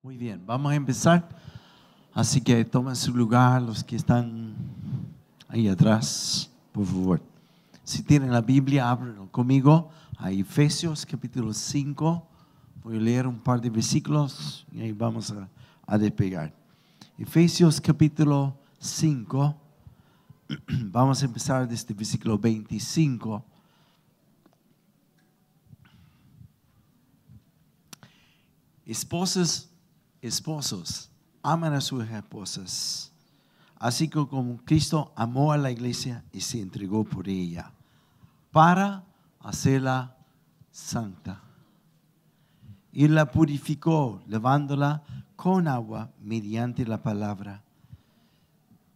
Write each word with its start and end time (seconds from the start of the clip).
Muy 0.00 0.16
bien, 0.16 0.40
vamos 0.46 0.70
a 0.70 0.76
empezar. 0.76 1.28
Así 2.12 2.40
que 2.40 2.64
tomen 2.64 2.94
su 2.94 3.12
lugar 3.12 3.60
los 3.60 3.82
que 3.82 3.96
están 3.96 4.54
ahí 5.48 5.66
atrás, 5.66 6.48
por 6.70 6.86
favor. 6.86 7.20
Si 7.82 8.04
tienen 8.04 8.30
la 8.30 8.40
Biblia, 8.40 8.88
ábranlo 8.88 9.28
conmigo 9.32 9.90
a 10.16 10.30
Efesios 10.30 11.04
capítulo 11.04 11.52
5. 11.52 12.28
Voy 12.84 12.96
a 12.96 13.00
leer 13.00 13.26
un 13.26 13.40
par 13.40 13.60
de 13.60 13.70
versículos 13.70 14.64
y 14.70 14.82
ahí 14.82 14.92
vamos 14.92 15.32
a, 15.32 15.48
a 15.84 15.98
despegar. 15.98 16.54
Efesios 17.18 17.80
capítulo 17.80 18.56
5. 18.78 19.56
Vamos 20.92 21.22
a 21.22 21.26
empezar 21.26 21.68
desde 21.68 21.92
versículo 21.92 22.38
25. 22.38 23.44
Esposas, 28.86 29.68
esposos, 30.22 31.10
aman 31.42 31.74
a 31.74 31.80
sus 31.80 32.04
esposas, 32.08 33.12
así 33.76 34.08
como 34.08 34.58
Cristo 34.64 35.12
amó 35.16 35.52
a 35.52 35.58
la 35.58 35.70
iglesia 35.70 36.24
y 36.32 36.40
se 36.40 36.60
entregó 36.60 37.04
por 37.04 37.28
ella, 37.28 37.72
para 38.50 39.04
hacerla 39.40 40.16
santa. 40.70 41.42
Y 42.92 43.06
la 43.08 43.30
purificó, 43.30 44.22
lavándola 44.26 45.02
con 45.36 45.68
agua 45.68 46.10
mediante 46.20 46.84
la 46.84 47.02
palabra, 47.02 47.62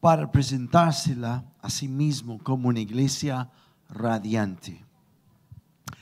para 0.01 0.33
presentársela 0.33 1.45
a 1.61 1.71
sí 1.71 1.87
mismo 1.87 2.39
como 2.39 2.69
una 2.69 2.81
iglesia 2.81 3.51
radiante, 3.89 4.85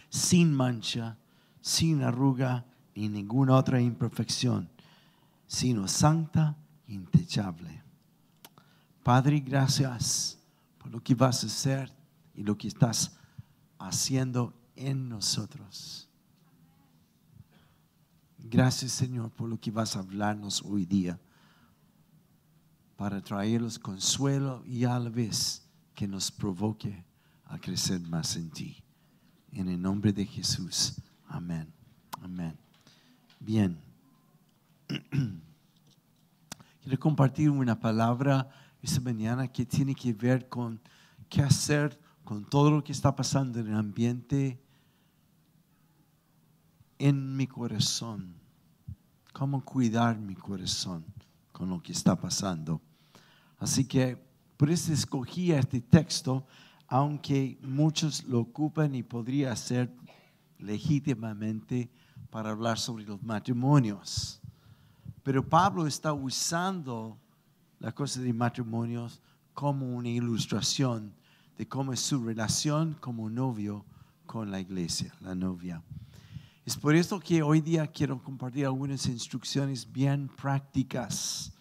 sin 0.09 0.55
mancha, 0.55 1.19
sin 1.61 2.03
arruga, 2.03 2.65
ni 2.95 3.09
ninguna 3.09 3.57
otra 3.57 3.81
imperfección, 3.81 4.71
sino 5.51 5.89
santa 5.89 6.57
e 6.87 6.93
intachable. 6.93 7.83
Padre, 9.03 9.41
gracias 9.41 10.39
por 10.79 10.93
lo 10.93 11.03
que 11.03 11.13
vas 11.13 11.43
a 11.43 11.49
hacer 11.49 11.93
y 12.37 12.45
lo 12.45 12.57
que 12.57 12.69
estás 12.69 13.19
haciendo 13.77 14.55
en 14.77 15.09
nosotros. 15.09 16.09
Gracias, 18.39 18.93
Señor, 18.93 19.33
por 19.33 19.49
lo 19.49 19.61
que 19.61 19.73
vas 19.73 19.97
a 19.97 19.99
hablarnos 19.99 20.63
hoy 20.63 20.87
día 20.87 21.19
para 22.97 23.21
traernos 23.21 23.77
consuelo 23.77 24.63
y 24.65 24.85
a 24.85 24.97
la 25.01 25.11
vez 25.11 25.67
que 25.97 26.07
nos 26.07 26.31
provoque 26.31 27.05
a 27.47 27.59
crecer 27.59 28.01
más 28.03 28.37
en 28.37 28.51
ti. 28.51 28.85
En 29.51 29.69
el 29.69 29.83
nombre 29.83 30.13
de 30.13 30.25
Jesús. 30.25 31.03
Amén. 31.27 31.67
Amén. 32.23 32.57
Bien. 33.41 33.77
Quiero 36.83 36.99
compartir 36.99 37.51
una 37.51 37.79
palabra 37.79 38.49
esta 38.81 39.01
mañana 39.01 39.47
que 39.49 39.67
tiene 39.67 39.95
que 39.95 40.15
ver 40.15 40.49
con 40.49 40.81
qué 41.29 41.43
hacer 41.43 42.01
con 42.25 42.45
todo 42.45 42.71
lo 42.71 42.83
que 42.83 42.93
está 42.93 43.15
pasando 43.15 43.61
en 43.61 43.69
el 43.69 43.75
ambiente 43.75 44.59
en 46.99 47.37
mi 47.37 47.47
corazón. 47.47 48.35
Cómo 49.35 49.63
cuidar 49.63 50.19
mi 50.19 50.35
corazón 50.35 51.05
con 51.53 51.69
lo 51.69 51.83
que 51.83 51.93
está 51.93 52.19
pasando. 52.19 52.81
Así 53.59 53.85
que 53.85 54.17
por 54.57 54.71
eso 54.71 54.93
escogí 54.93 55.53
este 55.53 55.83
texto, 55.83 56.47
aunque 56.87 57.59
muchos 57.63 58.25
lo 58.25 58.41
ocupan 58.41 58.95
y 58.95 59.03
podría 59.03 59.55
ser 59.55 59.95
legítimamente 60.59 61.91
para 62.31 62.51
hablar 62.51 62.79
sobre 62.79 63.05
los 63.05 63.23
matrimonios. 63.23 64.40
Pero 65.31 65.49
Pablo 65.49 65.87
está 65.87 66.13
usando 66.13 67.17
la 67.79 67.93
cosa 67.93 68.21
de 68.21 68.33
matrimonios 68.33 69.23
como 69.55 69.95
una 69.95 70.09
ilustración 70.09 71.15
de 71.57 71.69
cómo 71.69 71.93
es 71.93 72.01
su 72.01 72.25
relación 72.25 72.97
como 72.99 73.31
novio 73.31 73.85
con 74.27 74.51
la 74.51 74.59
iglesia, 74.59 75.15
la 75.21 75.37
novia. 75.37 75.85
Es 76.67 76.77
por 76.77 76.97
eso 76.97 77.21
que 77.21 77.45
hoy 77.45 77.61
día 77.61 77.87
quiero 77.87 78.21
compartir 78.21 78.67
algunas 78.67 79.07
instrucciones 79.07 79.93
bien 79.93 80.27
prácticas 80.27 81.53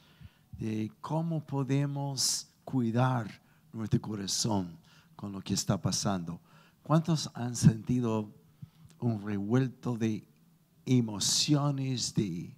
de 0.58 0.92
cómo 1.00 1.46
podemos 1.46 2.48
cuidar 2.66 3.30
nuestro 3.72 4.02
corazón 4.02 4.80
con 5.16 5.32
lo 5.32 5.42
que 5.42 5.54
está 5.54 5.80
pasando. 5.80 6.42
¿Cuántos 6.82 7.30
han 7.36 7.56
sentido 7.56 8.34
un 9.00 9.22
revuelto 9.22 9.96
de 9.96 10.28
emociones, 10.88 12.16
de, 12.16 12.58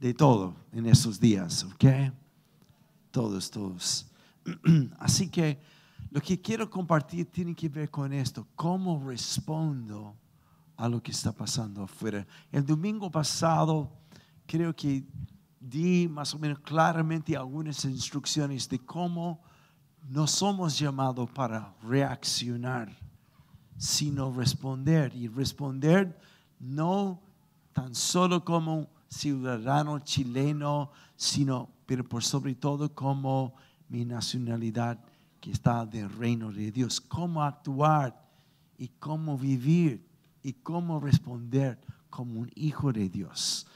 de 0.00 0.14
todo 0.14 0.54
en 0.72 0.86
esos 0.86 1.18
días, 1.18 1.64
¿ok? 1.64 2.12
Todos, 3.10 3.50
todos. 3.50 4.06
Así 4.98 5.28
que 5.28 5.58
lo 6.10 6.20
que 6.20 6.40
quiero 6.40 6.68
compartir 6.70 7.30
tiene 7.30 7.54
que 7.54 7.68
ver 7.68 7.90
con 7.90 8.12
esto, 8.12 8.46
cómo 8.54 9.02
respondo 9.06 10.16
a 10.76 10.88
lo 10.88 11.02
que 11.02 11.10
está 11.10 11.32
pasando 11.32 11.82
afuera. 11.82 12.26
El 12.52 12.64
domingo 12.64 13.10
pasado 13.10 13.90
creo 14.46 14.74
que 14.74 15.04
di 15.58 16.06
más 16.08 16.34
o 16.34 16.38
menos 16.38 16.60
claramente 16.60 17.36
algunas 17.36 17.84
instrucciones 17.84 18.68
de 18.68 18.78
cómo 18.78 19.42
no 20.08 20.26
somos 20.26 20.78
llamados 20.78 21.28
para 21.30 21.74
reaccionar, 21.82 22.96
sino 23.76 24.32
responder. 24.32 25.14
Y 25.14 25.28
responder 25.28 26.18
no 26.60 27.20
tan 27.72 27.94
solo 27.94 28.44
como 28.44 28.88
ciudadano 29.08 29.98
chileno, 30.00 30.90
sino, 31.16 31.70
pero 31.86 32.04
por 32.04 32.22
sobre 32.22 32.54
todo 32.54 32.94
como 32.94 33.54
mi 33.88 34.04
nacionalidad 34.04 34.98
que 35.40 35.52
está 35.52 35.86
del 35.86 36.10
reino 36.10 36.52
de 36.52 36.72
Dios. 36.72 37.00
Cómo 37.00 37.42
actuar 37.42 38.20
y 38.78 38.88
cómo 38.98 39.38
vivir 39.38 40.04
y 40.42 40.52
cómo 40.52 41.00
responder 41.00 41.78
como 42.10 42.40
un 42.40 42.50
hijo 42.54 42.92
de 42.92 43.08
Dios. 43.08 43.66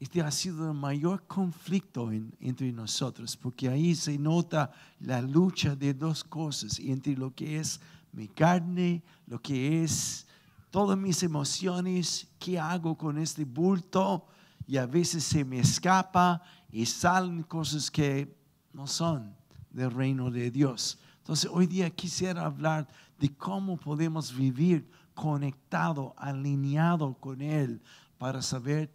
Este 0.00 0.20
ha 0.20 0.30
sido 0.32 0.68
el 0.68 0.76
mayor 0.76 1.26
conflicto 1.28 2.10
entre 2.10 2.72
nosotros, 2.72 3.36
porque 3.36 3.68
ahí 3.68 3.94
se 3.94 4.18
nota 4.18 4.72
la 4.98 5.22
lucha 5.22 5.76
de 5.76 5.94
dos 5.94 6.24
cosas, 6.24 6.80
entre 6.80 7.14
lo 7.14 7.32
que 7.32 7.60
es 7.60 7.80
mi 8.12 8.26
carne, 8.26 9.02
lo 9.26 9.40
que 9.40 9.84
es 9.84 10.26
todas 10.72 10.98
mis 10.98 11.22
emociones, 11.22 12.26
¿qué 12.38 12.58
hago 12.58 12.96
con 12.96 13.18
este 13.18 13.44
bulto? 13.44 14.26
Y 14.66 14.76
a 14.76 14.86
veces 14.86 15.24
se 15.24 15.44
me 15.44 15.58
escapa 15.58 16.42
y 16.70 16.86
salen 16.86 17.42
cosas 17.42 17.90
que 17.90 18.34
no 18.72 18.86
son 18.86 19.34
del 19.70 19.90
reino 19.90 20.30
de 20.30 20.50
Dios. 20.50 20.98
Entonces 21.18 21.50
hoy 21.52 21.66
día 21.66 21.90
quisiera 21.90 22.44
hablar 22.44 22.88
de 23.18 23.34
cómo 23.36 23.76
podemos 23.76 24.34
vivir 24.34 24.88
conectado, 25.14 26.14
alineado 26.16 27.14
con 27.14 27.40
Él 27.40 27.80
para 28.18 28.42
saber 28.42 28.90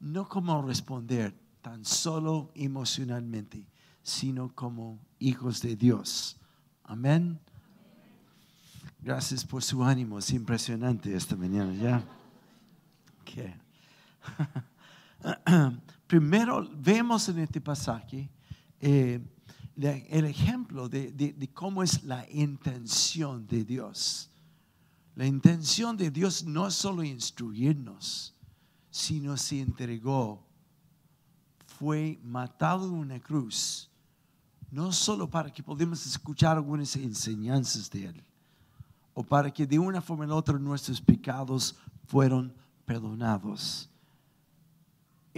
no 0.00 0.28
cómo 0.28 0.62
responder 0.62 1.34
tan 1.62 1.84
solo 1.84 2.50
emocionalmente, 2.54 3.66
sino 4.02 4.54
como 4.54 4.98
hijos 5.18 5.60
de 5.60 5.76
Dios. 5.76 6.36
Amén. 6.84 7.38
Gracias 9.00 9.44
por 9.44 9.62
su 9.62 9.84
ánimo, 9.84 10.18
es 10.18 10.30
impresionante 10.32 11.14
esta 11.14 11.36
mañana, 11.36 11.72
¿ya? 11.74 12.02
Primero 16.06 16.68
vemos 16.74 17.28
en 17.28 17.40
este 17.40 17.60
pasaje 17.60 18.30
eh, 18.80 19.20
el 19.76 20.24
ejemplo 20.24 20.88
de, 20.88 21.50
cómo 21.54 21.82
es 21.82 22.02
la 22.02 22.28
intención 22.30 23.46
de 23.46 23.64
Dios. 23.64 24.30
La 25.14 25.26
intención 25.26 25.96
de 25.96 26.10
Dios 26.10 26.44
no 26.44 26.66
es 26.66 26.74
solo 26.74 27.02
instruirnos, 27.02 28.34
sino 28.90 29.36
se 29.36 29.60
entregó, 29.60 30.44
fue 31.66 32.18
matado 32.22 32.86
en 32.86 32.94
una 32.94 33.20
cruz, 33.20 33.90
no 34.70 34.92
solo 34.92 35.28
para 35.28 35.52
que 35.52 35.62
podamos 35.62 36.06
escuchar 36.06 36.56
algunas 36.56 36.94
enseñanzas 36.96 37.90
de 37.90 38.06
Él, 38.06 38.24
o 39.14 39.22
para 39.22 39.52
que 39.52 39.66
de 39.66 39.78
una 39.78 40.00
forma 40.00 40.26
u 40.26 40.32
otra 40.32 40.58
nuestros 40.58 41.00
pecados 41.00 41.76
fueron 42.06 42.52
perdonados. 42.84 43.88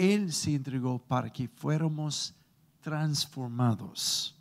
Él 0.00 0.32
se 0.32 0.54
entregó 0.54 0.98
para 0.98 1.30
que 1.30 1.46
fuéramos 1.46 2.34
transformados. 2.80 4.34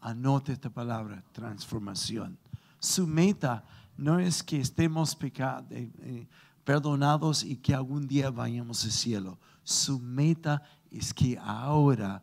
Anote 0.00 0.52
esta 0.52 0.68
palabra, 0.68 1.22
transformación. 1.30 2.36
Su 2.80 3.06
meta 3.06 3.64
no 3.96 4.18
es 4.18 4.42
que 4.42 4.58
estemos 4.60 5.14
pecados, 5.14 5.70
eh, 5.70 5.88
eh, 6.00 6.26
perdonados 6.64 7.44
y 7.44 7.54
que 7.58 7.74
algún 7.74 8.08
día 8.08 8.28
vayamos 8.30 8.84
al 8.84 8.90
cielo. 8.90 9.38
Su 9.62 10.00
meta 10.00 10.60
es 10.90 11.14
que 11.14 11.38
ahora, 11.38 12.20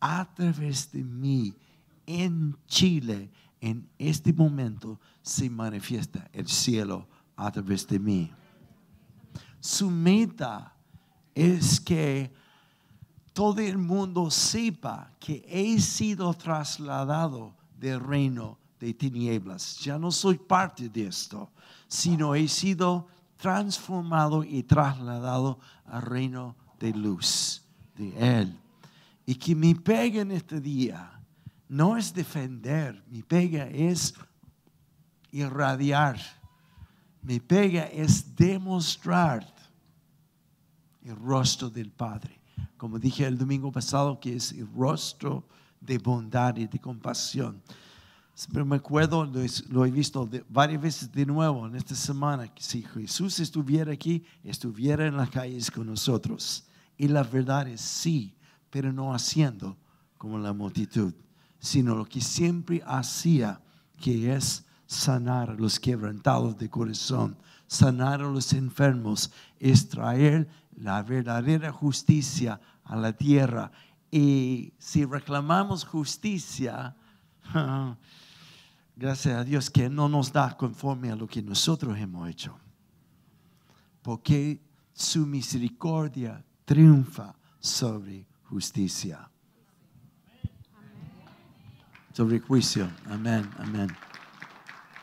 a 0.00 0.34
través 0.34 0.90
de 0.90 1.04
mí, 1.04 1.54
en 2.06 2.56
Chile, 2.66 3.30
en 3.60 3.88
este 3.98 4.32
momento 4.32 4.98
se 5.22 5.48
manifiesta 5.48 6.28
el 6.32 6.48
cielo 6.48 7.06
a 7.36 7.52
través 7.52 7.86
de 7.86 8.00
mí. 8.00 8.32
Su 9.60 9.88
meta 9.92 10.71
es 11.34 11.80
que 11.80 12.32
todo 13.32 13.60
el 13.60 13.78
mundo 13.78 14.30
sepa 14.30 15.10
que 15.18 15.44
he 15.48 15.80
sido 15.80 16.34
trasladado 16.34 17.54
del 17.78 18.00
reino 18.00 18.58
de 18.78 18.92
tinieblas. 18.92 19.78
Ya 19.78 19.98
no 19.98 20.10
soy 20.10 20.36
parte 20.38 20.88
de 20.88 21.06
esto, 21.06 21.50
sino 21.88 22.34
he 22.34 22.48
sido 22.48 23.06
transformado 23.36 24.44
y 24.44 24.62
trasladado 24.62 25.58
al 25.86 26.02
reino 26.02 26.56
de 26.78 26.92
luz 26.92 27.62
de 27.96 28.40
Él. 28.40 28.58
Y 29.24 29.34
que 29.34 29.54
mi 29.54 29.74
pega 29.74 30.20
en 30.20 30.32
este 30.32 30.60
día 30.60 31.10
no 31.68 31.96
es 31.96 32.12
defender, 32.12 33.02
mi 33.08 33.22
pega 33.22 33.66
es 33.66 34.14
irradiar, 35.30 36.20
mi 37.22 37.40
pega 37.40 37.84
es 37.84 38.36
demostrar 38.36 39.51
el 41.04 41.16
rostro 41.16 41.70
del 41.70 41.90
Padre. 41.90 42.40
Como 42.76 42.98
dije 42.98 43.26
el 43.26 43.38
domingo 43.38 43.70
pasado, 43.70 44.18
que 44.20 44.36
es 44.36 44.52
el 44.52 44.68
rostro 44.72 45.44
de 45.80 45.98
bondad 45.98 46.56
y 46.56 46.66
de 46.66 46.78
compasión. 46.78 47.62
Siempre 48.34 48.64
me 48.64 48.76
acuerdo, 48.76 49.30
lo 49.68 49.84
he 49.84 49.90
visto 49.90 50.28
varias 50.48 50.80
veces 50.80 51.12
de 51.12 51.26
nuevo 51.26 51.66
en 51.66 51.76
esta 51.76 51.94
semana, 51.94 52.48
que 52.48 52.62
si 52.62 52.82
Jesús 52.82 53.38
estuviera 53.40 53.92
aquí, 53.92 54.24
estuviera 54.42 55.06
en 55.06 55.16
las 55.16 55.28
calles 55.28 55.70
con 55.70 55.86
nosotros. 55.86 56.64
Y 56.96 57.08
la 57.08 57.22
verdad 57.24 57.68
es 57.68 57.80
sí, 57.80 58.34
pero 58.70 58.92
no 58.92 59.14
haciendo 59.14 59.76
como 60.16 60.38
la 60.38 60.52
multitud, 60.52 61.12
sino 61.58 61.94
lo 61.94 62.06
que 62.06 62.20
siempre 62.20 62.82
hacía, 62.86 63.60
que 64.00 64.34
es 64.34 64.64
sanar 64.86 65.50
a 65.50 65.54
los 65.54 65.78
quebrantados 65.78 66.56
de 66.56 66.70
corazón, 66.70 67.36
sanar 67.66 68.22
a 68.22 68.30
los 68.30 68.52
enfermos, 68.52 69.30
es 69.58 69.88
traer 69.88 70.48
la 70.82 71.02
verdadera 71.02 71.72
justicia 71.72 72.60
a 72.84 72.96
la 72.96 73.12
tierra. 73.12 73.70
Y 74.10 74.74
si 74.78 75.04
reclamamos 75.04 75.84
justicia, 75.84 76.96
gracias 78.96 79.34
a 79.34 79.44
Dios 79.44 79.70
que 79.70 79.88
no 79.88 80.08
nos 80.08 80.32
da 80.32 80.56
conforme 80.56 81.10
a 81.10 81.16
lo 81.16 81.26
que 81.26 81.42
nosotros 81.42 81.96
hemos 81.98 82.28
hecho. 82.28 82.58
Porque 84.02 84.60
su 84.92 85.26
misericordia 85.26 86.44
triunfa 86.64 87.34
sobre 87.60 88.26
justicia. 88.44 89.30
Sobre 92.12 92.40
juicio. 92.40 92.90
Amén, 93.06 93.48
amén. 93.56 93.88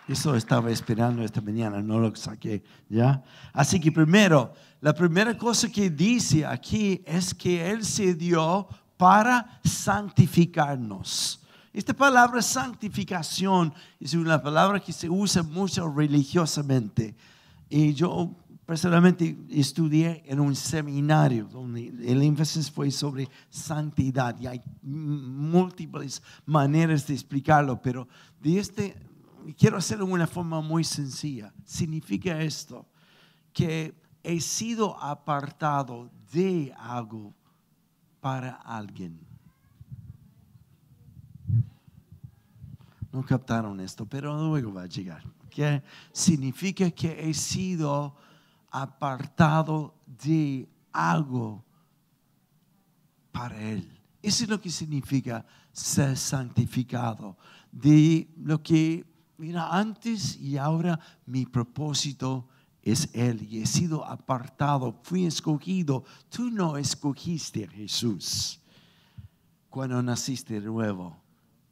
Eso 0.10 0.36
estaba 0.36 0.72
esperando 0.72 1.24
esta 1.24 1.40
mañana, 1.40 1.84
no 1.84 2.00
lo 2.00 2.16
saqué, 2.16 2.64
¿ya? 2.90 3.24
Así 3.54 3.80
que 3.80 3.92
primero, 3.92 4.52
la 4.82 4.92
primera 4.92 5.38
cosa 5.38 5.72
que 5.72 5.92
dice 5.92 6.44
aquí 6.48 7.04
es 7.06 7.32
que 7.32 7.70
Él 7.70 7.86
se 7.86 8.16
dio 8.16 8.68
para 8.98 9.62
santificarnos. 9.64 11.46
Esta 11.72 11.94
palabra 11.94 12.42
santificación 12.42 13.72
es 14.00 14.16
una 14.16 14.42
palabra 14.42 14.80
que 14.80 14.92
se 14.92 15.08
usa 15.08 15.44
mucho 15.44 15.88
religiosamente. 15.88 17.16
Y 17.70 17.94
yo 17.94 18.36
personalmente 18.66 19.38
estudié 19.52 20.24
en 20.26 20.40
un 20.40 20.56
seminario 20.56 21.46
donde 21.46 21.90
el 22.04 22.24
énfasis 22.24 22.72
fue 22.72 22.90
sobre 22.90 23.30
santidad 23.48 24.36
y 24.40 24.48
hay 24.48 24.62
múltiples 24.82 26.24
maneras 26.48 27.06
de 27.06 27.14
explicarlo, 27.14 27.80
pero 27.80 28.08
de 28.42 28.58
este 28.58 29.09
quiero 29.58 29.78
hacerlo 29.78 30.06
de 30.06 30.14
una 30.14 30.28
forma 30.28 30.62
muy 30.62 30.84
sencilla. 30.84 31.54
Significa 31.66 32.42
esto, 32.42 32.86
que 33.54 33.94
he 34.24 34.40
sido 34.40 34.98
apartado 35.02 36.10
de 36.32 36.74
algo 36.78 37.34
para 38.20 38.54
alguien. 38.56 39.20
No 43.12 43.26
captaron 43.26 43.80
esto, 43.80 44.06
pero 44.06 44.38
luego 44.38 44.74
va 44.74 44.84
a 44.84 44.88
llegar. 44.88 45.24
Que 45.50 45.82
significa 46.12 46.92
que 46.92 47.30
he 47.30 47.34
sido 47.34 48.16
apartado 48.70 49.96
de 50.06 50.70
algo 50.92 51.64
para 53.32 53.60
Él. 53.60 53.90
Eso 54.22 54.44
es 54.44 54.50
lo 54.50 54.62
que 54.62 54.70
significa 54.70 55.46
ser 55.72 56.18
santificado. 56.18 57.38
De 57.72 58.30
lo 58.38 58.62
que 58.62 59.06
mira, 59.40 59.70
antes 59.76 60.38
y 60.38 60.58
ahora 60.58 61.00
mi 61.26 61.46
propósito 61.46 62.48
es 62.84 63.10
Él 63.14 63.48
y 63.50 63.62
he 63.62 63.66
sido 63.66 64.06
apartado, 64.06 65.00
fui 65.04 65.26
escogido. 65.26 66.04
Tú 66.30 66.50
no 66.52 66.78
escogiste 66.78 67.66
a 67.66 67.70
Jesús 67.70 68.60
cuando 69.70 70.02
naciste 70.04 70.60
de 70.60 70.68
nuevo. 70.68 71.18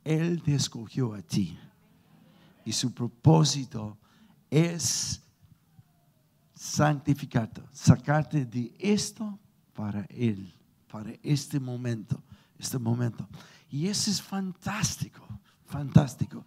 Él 0.04 0.42
te 0.42 0.56
escogió 0.56 1.14
a 1.14 1.22
ti. 1.22 1.58
Y 2.64 2.72
su 2.74 2.94
propósito 2.94 3.98
es 4.50 5.22
santificarte, 6.54 7.62
sacarte 7.72 8.46
de 8.46 8.74
esto 8.80 9.40
para 9.74 10.06
Él, 10.10 10.54
para 10.92 11.14
este 11.24 11.60
momento, 11.60 12.22
este 12.58 12.78
momento. 12.78 13.28
Y 13.70 13.88
eso 13.88 14.10
es 14.10 14.22
fantástico, 14.22 15.26
fantástico. 15.66 16.46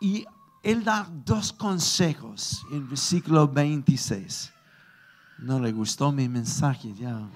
Y 0.00 0.26
él 0.62 0.82
da 0.82 1.08
dos 1.24 1.52
consejos 1.52 2.66
en 2.72 2.88
versículo 2.88 3.46
26. 3.46 4.52
No 5.38 5.60
le 5.60 5.70
gustó 5.70 6.10
mi 6.10 6.28
mensaje, 6.28 6.92
ya. 6.94 7.28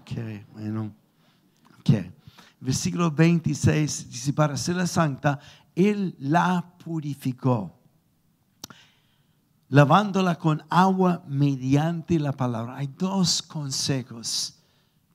Ok, 0.00 0.12
bueno. 0.52 0.94
Ok. 1.80 1.90
Versículo 2.60 3.10
26 3.10 4.10
dice, 4.10 4.32
para 4.32 4.56
ser 4.56 4.76
la 4.76 4.86
santa, 4.86 5.40
Él 5.74 6.14
la 6.18 6.74
purificó, 6.82 7.74
lavándola 9.68 10.36
con 10.36 10.62
agua 10.68 11.22
mediante 11.26 12.18
la 12.18 12.32
palabra. 12.32 12.76
Hay 12.76 12.86
dos 12.86 13.42
consejos 13.42 14.58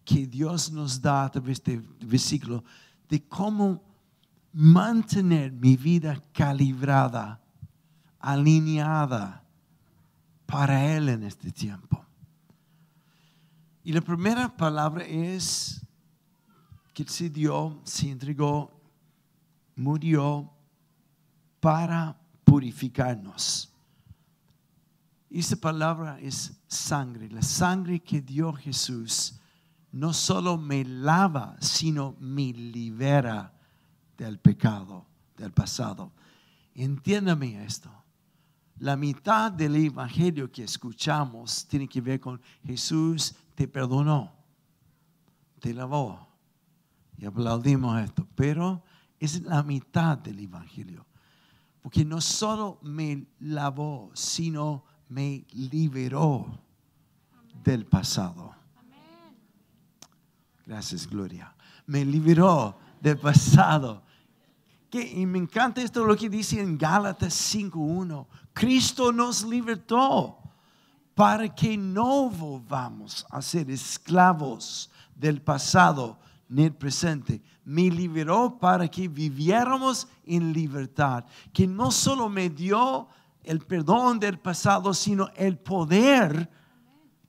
que 0.04 0.26
Dios 0.26 0.72
nos 0.72 1.02
da 1.02 1.26
a 1.26 1.32
través 1.32 1.64
de 1.64 1.74
este 1.76 1.88
versículo 2.06 2.64
de 3.08 3.24
cómo 3.28 3.82
mantener 4.57 5.52
mi 5.52 5.75
vida 5.75 6.24
calibrada, 6.31 7.42
alineada 8.19 9.44
para 10.46 10.96
Él 10.96 11.10
en 11.10 11.24
este 11.24 11.52
tiempo. 11.52 12.06
Y 13.84 13.92
la 13.92 14.00
primera 14.00 14.56
palabra 14.56 15.04
es 15.04 15.86
que 16.94 17.04
se 17.04 17.30
dio, 17.30 17.81
se 17.83 18.09
entregó, 18.09 18.71
murió 19.76 20.50
para 21.59 22.18
purificarnos. 22.45 23.74
Y 25.30 25.40
esa 25.40 25.57
palabra 25.57 26.18
es 26.21 26.54
sangre. 26.66 27.30
La 27.30 27.42
sangre 27.42 28.00
que 28.00 28.21
dio 28.21 28.54
Jesús 28.54 29.38
no 29.92 30.14
solo 30.14 30.57
me 30.57 30.85
lava, 30.85 31.57
sino 31.59 32.16
me 32.21 32.54
libera 32.54 33.55
del 34.18 34.40
pecado 34.40 35.06
del 35.38 35.52
pasado. 35.52 36.12
Entiéndame 36.74 37.64
esto. 37.66 37.90
La 38.80 38.98
mitad 38.98 39.52
del 39.52 39.76
evangelio 39.78 40.52
que 40.52 40.64
escuchamos 40.64 41.66
tiene 41.68 41.88
que 41.88 42.02
ver 42.02 42.19
con 42.19 42.42
Jesús 42.66 43.34
te 43.56 43.68
perdonó, 43.68 44.34
te 45.60 45.74
lavó. 45.74 46.28
Y 47.18 47.26
aplaudimos 47.26 48.02
esto, 48.02 48.28
pero 48.36 48.84
es 49.18 49.42
la 49.44 49.64
mitad 49.64 50.18
del 50.18 50.40
evangelio. 50.40 51.06
Porque 51.81 52.04
no 52.04 52.19
solo 52.19 52.80
me 52.81 53.28
lavó, 53.40 54.12
sino 54.14 54.84
me 55.07 55.45
liberó 55.54 56.60
del 57.64 57.86
pasado. 57.86 58.54
Gracias, 60.66 61.07
Gloria. 61.07 61.56
Me 61.86 62.04
liberó 62.04 62.78
del 63.02 63.18
pasado 63.18 64.06
y 65.02 65.25
me 65.25 65.40
encanta 65.40 65.81
esto 65.81 66.06
lo 66.06 66.16
que 66.16 66.30
dice 66.30 66.61
en 66.61 66.78
Gálatas 66.78 67.33
5.1. 67.54 68.25
Cristo 68.54 69.11
nos 69.11 69.44
libertó 69.44 70.37
para 71.14 71.54
que 71.54 71.78
no 71.78 72.30
volvamos 72.30 73.25
a 73.30 73.42
ser 73.42 73.69
esclavos 73.69 74.90
del 75.16 75.42
pasado 75.42 76.18
ni 76.47 76.64
el 76.64 76.73
presente. 76.73 77.42
Me 77.64 77.90
liberó 77.90 78.57
para 78.57 78.87
que 78.87 79.07
viviéramos 79.07 80.07
en 80.25 80.54
libertad. 80.54 81.25
Que 81.52 81.68
no 81.68 81.92
solo 81.92 82.30
me 82.30 82.49
dio 82.49 83.07
el 83.44 83.59
perdón 83.59 84.19
del 84.19 84.40
pasado, 84.40 84.94
sino 84.94 85.30
el 85.35 85.57
poder 85.57 86.49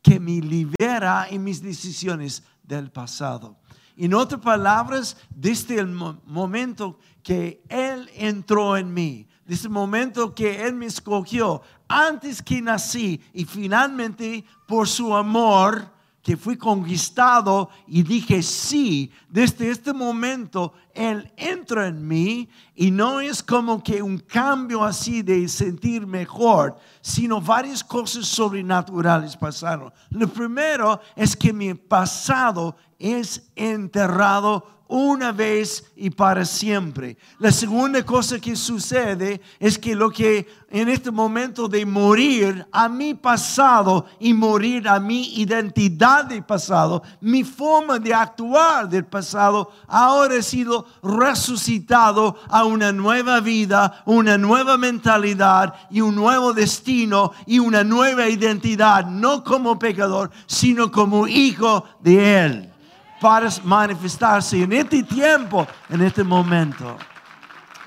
que 0.02 0.20
me 0.20 0.40
libera 0.40 1.26
en 1.28 1.42
mis 1.42 1.61
decisiones 1.62 2.44
del 2.62 2.90
pasado. 2.90 3.56
En 3.97 4.12
otras 4.15 4.41
palabras, 4.41 5.17
desde 5.31 5.79
el 5.79 5.88
momento 5.88 6.99
que 7.23 7.62
Él 7.69 8.11
entró 8.15 8.76
en 8.76 8.93
mí, 8.93 9.26
desde 9.47 9.69
el 9.69 9.73
momento 9.73 10.35
que 10.35 10.67
Él 10.67 10.75
me 10.75 10.87
escogió, 10.87 11.62
antes 11.88 12.43
que 12.43 12.61
nací 12.61 13.23
y 13.33 13.45
finalmente 13.45 14.45
por 14.67 14.88
su 14.88 15.15
amor 15.15 15.91
que 16.23 16.37
fui 16.37 16.57
conquistado 16.57 17.71
y 17.87 18.03
dije 18.03 18.43
sí, 18.43 19.12
desde 19.29 19.71
este 19.71 19.93
momento 19.93 20.75
Él 20.97 21.31
entra 21.37 21.88
en 21.88 22.09
mí 22.09 22.49
y 22.75 22.91
no 22.91 23.21
es 23.21 23.43
como 23.43 23.83
que 23.83 24.00
un 24.00 24.19
cambio 24.19 24.83
así 24.83 25.21
de 25.21 25.47
sentir 25.47 26.07
mejor, 26.07 26.79
sino 27.03 27.38
varias 27.38 27.85
cosas 27.85 28.26
sobrenaturales 28.26 29.37
pasaron. 29.37 29.93
Lo 30.09 30.26
primero 30.26 30.99
es 31.15 31.37
que 31.37 31.53
mi 31.53 31.75
pasado 31.75 32.75
es 32.99 33.50
enterrado 33.55 34.76
una 34.88 35.33
vez 35.33 35.85
y 35.97 36.11
para 36.11 36.45
siempre. 36.45 37.17
La 37.38 37.50
segunda 37.50 38.05
cosa 38.05 38.38
que 38.38 38.55
sucede 38.55 39.41
es 39.59 39.79
que 39.79 39.95
lo 39.95 40.11
que 40.11 40.47
en 40.71 40.88
este 40.88 41.11
momento 41.11 41.69
de 41.69 41.85
morir 41.85 42.67
a 42.71 42.88
mi 42.88 43.15
pasado 43.15 44.07
y 44.21 44.33
morir 44.33 44.88
a 44.88 45.00
mi 45.00 45.35
identidad 45.41 46.26
del 46.26 46.45
pasado, 46.45 47.03
mi 47.21 47.43
forma 47.43 47.99
de 47.99 48.15
actuar 48.15 48.88
del 48.88 49.05
pasado, 49.05 49.71
ahora 49.88 50.38
ha 50.38 50.43
sido 50.43 50.86
resucitado 51.02 52.37
a 52.49 52.64
una 52.64 52.93
nueva 52.93 53.40
vida, 53.40 54.02
una 54.07 54.38
nueva 54.38 54.76
mentalidad 54.76 55.75
y 55.90 56.00
un 56.00 56.14
nuevo 56.14 56.52
destino 56.52 57.33
y 57.47 57.59
una 57.59 57.85
nueva 57.85 58.28
identidad, 58.28 59.07
no 59.07 59.43
como 59.45 59.78
pecador, 59.78 60.31
sino 60.47 60.90
como 60.90 61.26
hijo 61.26 61.85
de 62.00 62.45
Él 62.45 62.73
para 63.21 63.49
manifestarse 63.64 64.62
en 64.62 64.73
este 64.73 65.02
tiempo, 65.02 65.66
en 65.88 66.02
este 66.02 66.23
momento. 66.23 66.97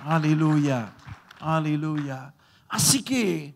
Aleluya, 0.06 0.92
aleluya. 1.40 2.34
Así 2.68 3.04
que 3.04 3.56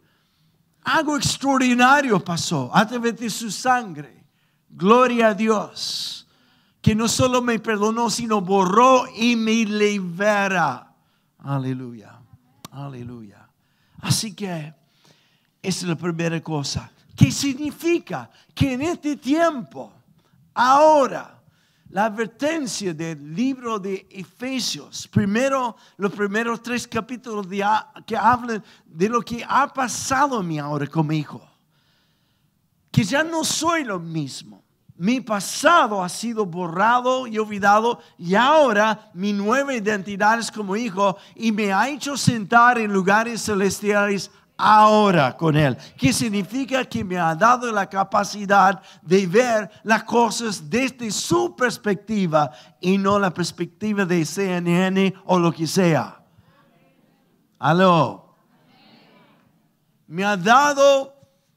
algo 0.83 1.17
extraordinario 1.17 2.19
pasó 2.23 2.69
a 2.73 2.85
través 2.85 3.17
de 3.17 3.29
su 3.29 3.49
sangre. 3.49 4.25
Gloria 4.69 5.29
a 5.29 5.33
Dios, 5.33 6.22
que 6.83 6.93
no 6.95 7.07
solo 7.07 7.41
me 7.41 7.59
perdonó, 7.59 8.09
sino 8.09 8.41
borró 8.41 9.05
y 9.15 9.37
me 9.37 9.63
libera. 9.63 10.93
Aleluya, 11.39 12.19
aleluya. 12.71 13.47
Así 14.01 14.35
que 14.35 14.73
esa 15.61 15.79
es 15.79 15.83
la 15.83 15.95
primera 15.95 16.41
cosa. 16.43 16.91
¿Qué 17.15 17.31
significa? 17.31 18.29
Que 18.53 18.73
en 18.73 18.81
este 18.81 19.15
tiempo, 19.15 19.93
ahora, 20.53 21.41
la 21.87 22.03
advertencia 22.03 22.93
del 22.93 23.33
libro 23.33 23.79
de 23.79 24.05
Efesios, 24.11 25.07
primero, 25.07 25.77
los 25.95 26.11
primeros 26.11 26.61
tres 26.61 26.85
capítulos 26.85 27.47
que 28.05 28.17
hablan 28.17 28.61
de 28.85 29.07
lo 29.07 29.21
que 29.21 29.41
ha 29.47 29.73
pasado 29.73 30.39
a 30.39 30.43
mí 30.43 30.59
ahora 30.59 30.85
como 30.87 31.13
hijo, 31.13 31.49
que 32.91 33.05
ya 33.05 33.23
no 33.23 33.45
soy 33.45 33.85
lo 33.85 34.01
mismo. 34.01 34.62
Mi 34.95 35.21
pasado 35.21 36.03
ha 36.03 36.09
sido 36.09 36.45
borrado 36.45 37.25
y 37.25 37.39
olvidado 37.39 37.99
y 38.17 38.35
ahora 38.35 39.09
mi 39.13 39.33
nueva 39.33 39.73
identidad 39.73 40.37
es 40.37 40.51
como 40.51 40.75
hijo 40.75 41.17
y 41.35 41.51
me 41.51 41.73
ha 41.73 41.89
hecho 41.89 42.15
sentar 42.15 42.77
en 42.77 42.93
lugares 42.93 43.43
celestiales 43.43 44.29
ahora 44.55 45.35
con 45.35 45.57
Él. 45.57 45.75
¿Qué 45.97 46.13
significa? 46.13 46.85
Que 46.85 47.03
me 47.03 47.17
ha 47.17 47.33
dado 47.33 47.71
la 47.71 47.89
capacidad 47.89 48.81
de 49.01 49.25
ver 49.25 49.69
las 49.83 50.03
cosas 50.03 50.69
desde 50.69 51.09
su 51.11 51.55
perspectiva 51.55 52.51
y 52.79 52.97
no 52.97 53.17
la 53.17 53.33
perspectiva 53.33 54.05
de 54.05 54.23
CNN 54.23 55.13
o 55.25 55.39
lo 55.39 55.51
que 55.51 55.65
sea. 55.65 56.23
Aló. 57.57 58.35
Me 60.05 60.23
ha 60.23 60.37
dado 60.37 61.12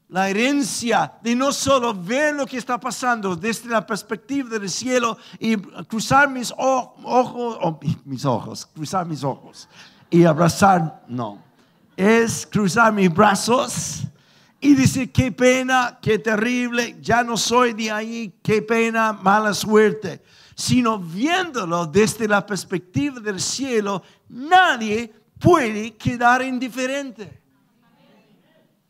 la 0.09 0.29
herencia 0.29 1.13
de 1.21 1.35
no 1.35 1.51
solo 1.51 1.93
ver 1.93 2.35
lo 2.35 2.45
que 2.45 2.57
está 2.57 2.79
pasando 2.79 3.35
desde 3.35 3.69
la 3.69 3.85
perspectiva 3.85 4.57
del 4.57 4.69
cielo 4.69 5.17
y 5.39 5.57
cruzar 5.57 6.29
mis 6.29 6.53
ojos, 6.57 7.77
mis 8.05 8.23
ojos, 8.25 8.65
cruzar 8.65 9.05
mis 9.05 9.23
ojos 9.23 9.67
y 10.09 10.23
abrazar, 10.23 11.03
no 11.07 11.47
es 11.97 12.47
cruzar 12.49 12.93
mis 12.93 13.11
brazos 13.11 14.03
y 14.61 14.75
decir, 14.75 15.11
qué 15.11 15.31
pena, 15.31 15.97
qué 16.01 16.19
terrible, 16.19 16.95
ya 17.01 17.23
no 17.23 17.35
soy 17.35 17.73
de 17.73 17.91
ahí, 17.91 18.33
qué 18.43 18.61
pena, 18.61 19.13
mala 19.13 19.53
suerte. 19.53 20.21
Sino 20.55 20.97
viéndolo 20.97 21.85
desde 21.85 22.27
la 22.27 22.45
perspectiva 22.45 23.19
del 23.19 23.39
cielo, 23.39 24.01
nadie 24.29 25.13
puede 25.39 25.95
quedar 25.95 26.41
indiferente. 26.41 27.41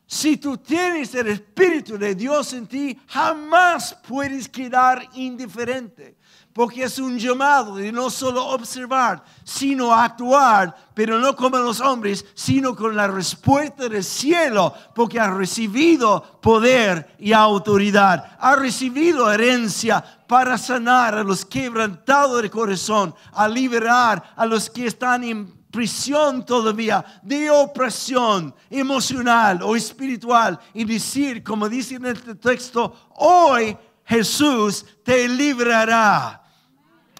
Si 0.07 0.37
tú 0.37 0.57
tienes 0.57 1.13
el 1.15 1.27
Espíritu 1.27 1.97
de 1.97 2.15
Dios 2.15 2.53
en 2.53 2.65
ti, 2.65 2.97
jamás 3.07 3.95
puedes 4.07 4.47
quedar 4.47 5.07
indiferente 5.13 6.17
porque 6.57 6.85
es 6.85 6.97
un 6.97 7.19
llamado 7.19 7.75
de 7.75 7.91
no 7.91 8.09
solo 8.09 8.43
observar, 8.47 9.23
sino 9.43 9.93
actuar, 9.93 10.75
pero 10.95 11.19
no 11.19 11.35
como 11.35 11.59
los 11.59 11.79
hombres, 11.79 12.25
sino 12.33 12.75
con 12.75 12.95
la 12.95 13.07
respuesta 13.07 13.87
del 13.87 14.03
cielo, 14.03 14.73
porque 14.95 15.19
ha 15.19 15.29
recibido 15.29 16.39
poder 16.41 17.15
y 17.19 17.31
autoridad, 17.31 18.35
ha 18.39 18.55
recibido 18.55 19.31
herencia 19.31 20.03
para 20.27 20.57
sanar 20.57 21.13
a 21.13 21.23
los 21.23 21.45
quebrantados 21.45 22.41
de 22.41 22.49
corazón, 22.49 23.13
a 23.33 23.47
liberar 23.47 24.33
a 24.35 24.43
los 24.47 24.67
que 24.67 24.87
están 24.87 25.23
en 25.25 25.56
prisión 25.77 26.43
todavía 26.43 27.05
de 27.21 27.51
opresión 27.51 28.51
emocional 28.67 29.61
o 29.61 29.75
espiritual 29.75 30.59
y 30.73 30.83
decir, 30.83 31.43
como 31.43 31.69
dice 31.69 31.93
en 31.95 32.07
este 32.07 32.33
texto, 32.33 33.11
hoy 33.17 33.77
Jesús 34.03 34.83
te 35.03 35.27
librará 35.27 36.41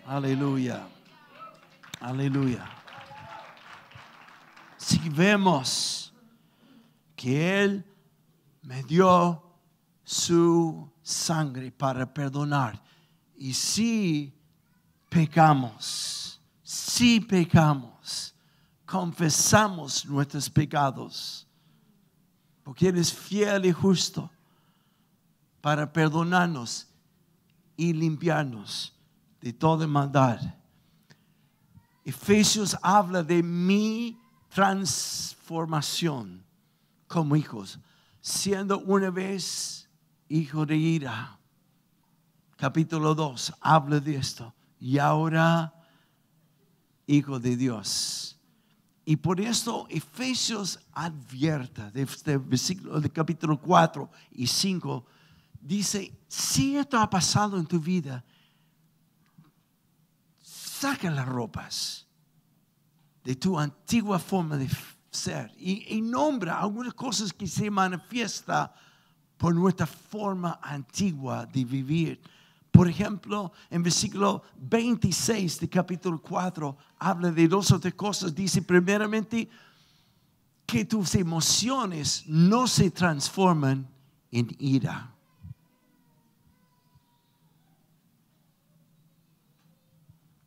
Aleluya. 0.07 0.87
Aleluya. 1.99 2.65
Si 4.77 4.97
vemos 5.09 6.13
que 7.15 7.63
Él 7.63 7.85
me 8.63 8.81
dio 8.83 9.43
su 10.03 10.89
sangre 11.03 11.71
para 11.71 12.11
perdonar. 12.11 12.81
Y 13.35 13.53
si 13.53 14.33
pecamos, 15.09 16.41
si 16.63 17.19
pecamos, 17.19 17.96
confesamos 18.87 20.05
nuestros 20.05 20.49
pecados, 20.49 21.45
porque 22.63 22.87
Él 22.87 22.97
es 22.97 23.13
fiel 23.13 23.65
y 23.65 23.71
justo 23.73 24.31
para 25.59 25.91
perdonarnos 25.91 26.87
y 27.75 27.91
limpiarnos 27.91 28.95
de 29.41 29.51
toda 29.51 29.85
maldad. 29.85 30.39
Efesios 32.05 32.77
habla 32.81 33.21
de 33.21 33.43
mi 33.43 34.17
transformación 34.47 36.41
como 37.07 37.35
hijos, 37.35 37.77
siendo 38.21 38.79
una 38.79 39.09
vez 39.09 39.89
hijo 40.29 40.65
de 40.65 40.77
ira. 40.77 41.37
Capítulo 42.55 43.13
2 43.13 43.53
habla 43.59 43.99
de 43.99 44.15
esto. 44.15 44.53
Y 44.79 44.97
ahora 44.97 45.73
hijo 47.05 47.37
de 47.37 47.57
Dios. 47.57 48.36
Y 49.09 49.15
por 49.15 49.39
esto 49.39 49.87
Efesios 49.89 50.81
advierta 50.91 51.89
de 51.91 52.01
este 52.01 52.37
versículo 52.37 52.99
de 52.99 53.09
capítulo 53.09 53.57
4 53.57 54.11
y 54.31 54.45
5 54.45 55.05
dice, 55.61 56.11
si 56.27 56.75
esto 56.75 56.99
ha 56.99 57.09
pasado 57.09 57.57
en 57.57 57.65
tu 57.65 57.79
vida, 57.79 58.25
saca 60.43 61.09
las 61.09 61.25
ropas 61.25 62.05
de 63.23 63.37
tu 63.37 63.57
antigua 63.57 64.19
forma 64.19 64.57
de 64.57 64.69
ser 65.09 65.53
y, 65.57 66.01
nombra 66.01 66.59
algunas 66.59 66.93
cosas 66.93 67.31
que 67.31 67.47
se 67.47 67.71
manifiesta 67.71 68.73
por 69.37 69.55
nuestra 69.55 69.87
forma 69.87 70.59
antigua 70.61 71.45
de 71.45 71.63
vivir. 71.63 72.21
Por 72.77 72.87
ejemplo, 72.87 73.51
en 73.71 73.81
versículo 73.81 74.43
26 74.59 75.61
de 75.61 75.67
capítulo 75.67 76.21
4 76.21 76.77
habla 76.99 77.31
de 77.31 77.47
dos 77.47 77.71
o 77.71 77.79
tres 77.79 77.95
cosas. 77.95 78.35
Dice 78.35 78.61
primeramente 78.61 79.49
que 80.63 80.85
tus 80.85 81.15
emociones 81.15 82.23
no 82.27 82.67
se 82.67 82.91
transforman 82.91 83.87
en 84.31 84.55
ira. 84.59 85.11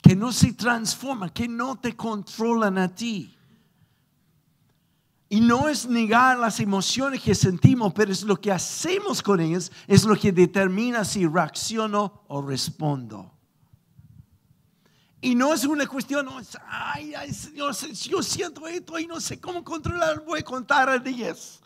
que 0.01 0.15
no 0.15 0.31
se 0.31 0.53
transforman, 0.53 1.31
que 1.31 1.49
no 1.49 1.81
te 1.81 1.97
controlan 1.97 2.79
a 2.79 2.95
ti. 2.95 3.37
Y 5.31 5.41
no 5.41 5.69
es 5.71 5.87
negar 5.87 6.39
las 6.39 6.61
emociones 6.61 7.23
que 7.23 7.35
sentimos, 7.35 7.95
pero 7.95 8.13
es 8.13 8.23
lo 8.23 8.39
que 8.39 8.53
hacemos 8.53 9.23
con 9.23 9.41
ellas, 9.41 9.73
es 9.87 10.05
lo 10.05 10.15
que 10.15 10.33
determina 10.33 11.05
si 11.05 11.27
reacciono 11.27 12.25
o 12.29 12.43
respondo. 12.43 13.33
Y 15.23 15.35
no 15.35 15.55
es 15.55 15.65
una 15.65 15.87
cuestión, 15.87 16.29
ay, 16.67 17.15
ay, 17.15 17.33
Señor, 17.33 17.75
yo 17.75 18.23
siento 18.23 18.67
esto 18.67 18.99
y 18.99 19.07
no 19.07 19.21
sé 19.21 19.41
cómo 19.41 19.65
controlar, 19.65 20.23
voy 20.25 20.41
a 20.41 20.45
contar 20.45 20.91
a 20.91 20.99
10. 20.99 21.61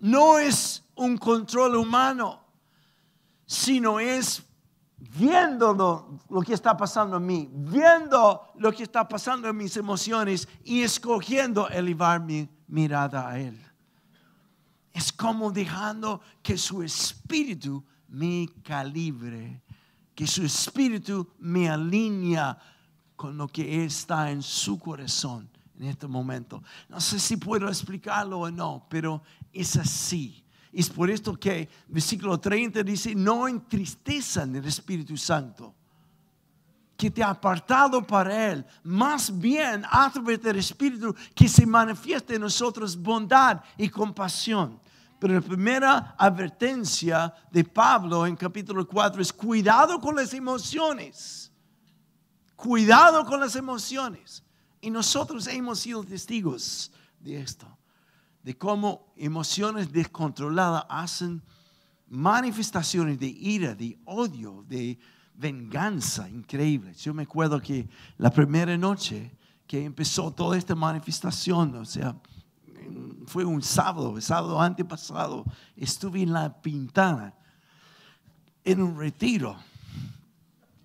No 0.00 0.38
es 0.38 0.82
un 0.96 1.16
control 1.16 1.76
humano 1.76 2.46
sino 3.46 4.00
es 4.00 4.42
viendo 4.98 6.18
lo, 6.28 6.42
que 6.42 6.52
está 6.52 6.76
pasando 6.76 7.16
en 7.16 7.26
mí, 7.26 7.48
viendo 7.52 8.42
lo 8.56 8.72
que 8.72 8.82
está 8.82 9.06
pasando 9.06 9.48
en 9.48 9.56
mis 9.56 9.76
emociones 9.76 10.48
y 10.64 10.82
escogiendo 10.82 11.68
elevar 11.68 12.20
mi 12.20 12.48
mirada 12.68 13.28
a 13.28 13.38
Él. 13.38 13.60
Es 14.92 15.12
como 15.12 15.52
dejando 15.52 16.20
que 16.42 16.56
su 16.56 16.82
espíritu 16.82 17.84
me 18.08 18.48
calibre, 18.62 19.62
que 20.14 20.26
su 20.26 20.44
espíritu 20.44 21.28
me 21.38 21.68
alinea 21.68 22.58
con 23.14 23.36
lo 23.36 23.48
que 23.48 23.84
está 23.84 24.30
en 24.30 24.42
su 24.42 24.78
corazón 24.78 25.48
en 25.78 25.88
este 25.88 26.06
momento. 26.06 26.62
No 26.88 27.00
sé 27.00 27.18
si 27.18 27.36
puedo 27.36 27.68
explicarlo 27.68 28.40
o 28.40 28.50
no, 28.50 28.86
pero 28.88 29.22
es 29.52 29.76
así. 29.76 30.42
Es 30.72 30.90
por 30.90 31.10
esto 31.10 31.38
que 31.38 31.68
versículo 31.88 32.38
30 32.38 32.82
dice, 32.82 33.14
no 33.14 33.48
entristezan 33.48 34.56
el 34.56 34.64
Espíritu 34.66 35.16
Santo, 35.16 35.74
que 36.96 37.10
te 37.10 37.22
ha 37.22 37.30
apartado 37.30 38.02
para 38.06 38.52
Él. 38.52 38.64
Más 38.82 39.36
bien, 39.36 39.84
a 39.90 40.10
través 40.10 40.42
del 40.42 40.56
Espíritu, 40.56 41.14
que 41.34 41.48
se 41.48 41.66
manifieste 41.66 42.36
en 42.36 42.42
nosotros 42.42 42.96
bondad 42.96 43.60
y 43.76 43.88
compasión. 43.88 44.80
Pero 45.18 45.34
la 45.34 45.40
primera 45.40 46.14
advertencia 46.18 47.34
de 47.50 47.64
Pablo 47.64 48.26
en 48.26 48.36
capítulo 48.36 48.86
4 48.86 49.22
es 49.22 49.32
cuidado 49.32 50.00
con 50.00 50.16
las 50.16 50.32
emociones. 50.34 51.52
Cuidado 52.54 53.24
con 53.24 53.40
las 53.40 53.56
emociones. 53.56 54.42
Y 54.80 54.90
nosotros 54.90 55.46
hemos 55.46 55.80
sido 55.80 56.04
testigos 56.04 56.92
de 57.20 57.40
esto 57.40 57.76
de 58.46 58.56
cómo 58.56 59.12
emociones 59.16 59.90
descontroladas 59.90 60.84
hacen 60.88 61.42
manifestaciones 62.06 63.18
de 63.18 63.26
ira, 63.26 63.74
de 63.74 63.98
odio, 64.04 64.64
de 64.68 65.00
venganza 65.36 66.28
increíbles. 66.28 67.02
Yo 67.02 67.12
me 67.14 67.24
acuerdo 67.24 67.60
que 67.60 67.88
la 68.18 68.30
primera 68.30 68.76
noche 68.76 69.30
que 69.66 69.84
empezó 69.84 70.30
toda 70.30 70.56
esta 70.56 70.74
manifestación, 70.74 71.74
o 71.74 71.84
sea, 71.84 72.16
fue 73.26 73.44
un 73.44 73.62
sábado, 73.62 74.16
el 74.16 74.22
sábado 74.22 74.60
antepasado, 74.60 75.44
estuve 75.76 76.22
en 76.22 76.32
la 76.32 76.60
Pintana, 76.62 77.34
en 78.64 78.82
un 78.82 78.96
retiro. 78.96 79.56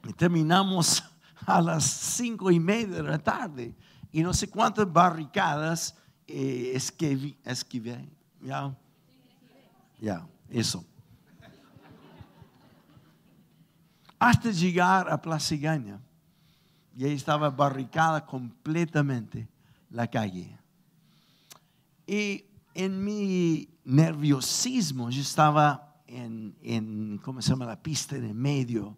Y 0.07 0.13
terminamos 0.13 1.03
a 1.45 1.61
las 1.61 1.83
cinco 1.83 2.49
y 2.49 2.59
media 2.59 2.97
de 2.97 3.03
la 3.03 3.19
tarde 3.19 3.75
y 4.11 4.21
no 4.23 4.33
sé 4.33 4.49
cuántas 4.49 4.91
barricadas 4.91 5.95
eh, 6.27 6.71
esquive, 6.73 8.09
ya, 8.41 8.75
ya, 9.99 10.27
eso. 10.49 10.83
Hasta 14.21 14.51
llegar 14.51 15.11
a 15.11 15.19
Plaza 15.19 15.55
y 15.55 15.65
ahí 15.65 17.13
estaba 17.13 17.49
barricada 17.49 18.23
completamente 18.23 19.49
la 19.89 20.05
calle. 20.05 20.55
Y 22.05 22.45
en 22.75 23.03
mi 23.03 23.67
nerviosismo, 23.83 25.09
yo 25.09 25.21
estaba 25.23 26.03
en, 26.05 26.55
en, 26.61 27.19
¿cómo 27.23 27.41
se 27.41 27.49
llama? 27.49 27.65
La 27.65 27.81
pista 27.81 28.15
el 28.15 28.35
medio. 28.35 28.95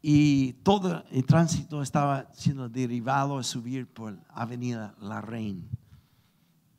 Y 0.00 0.52
todo 0.62 1.04
el 1.10 1.26
tránsito 1.26 1.82
estaba 1.82 2.32
siendo 2.34 2.68
derivado 2.68 3.36
a 3.36 3.42
subir 3.42 3.88
por 3.88 4.16
Avenida 4.28 4.94
La 5.00 5.20
Reina. 5.20 5.66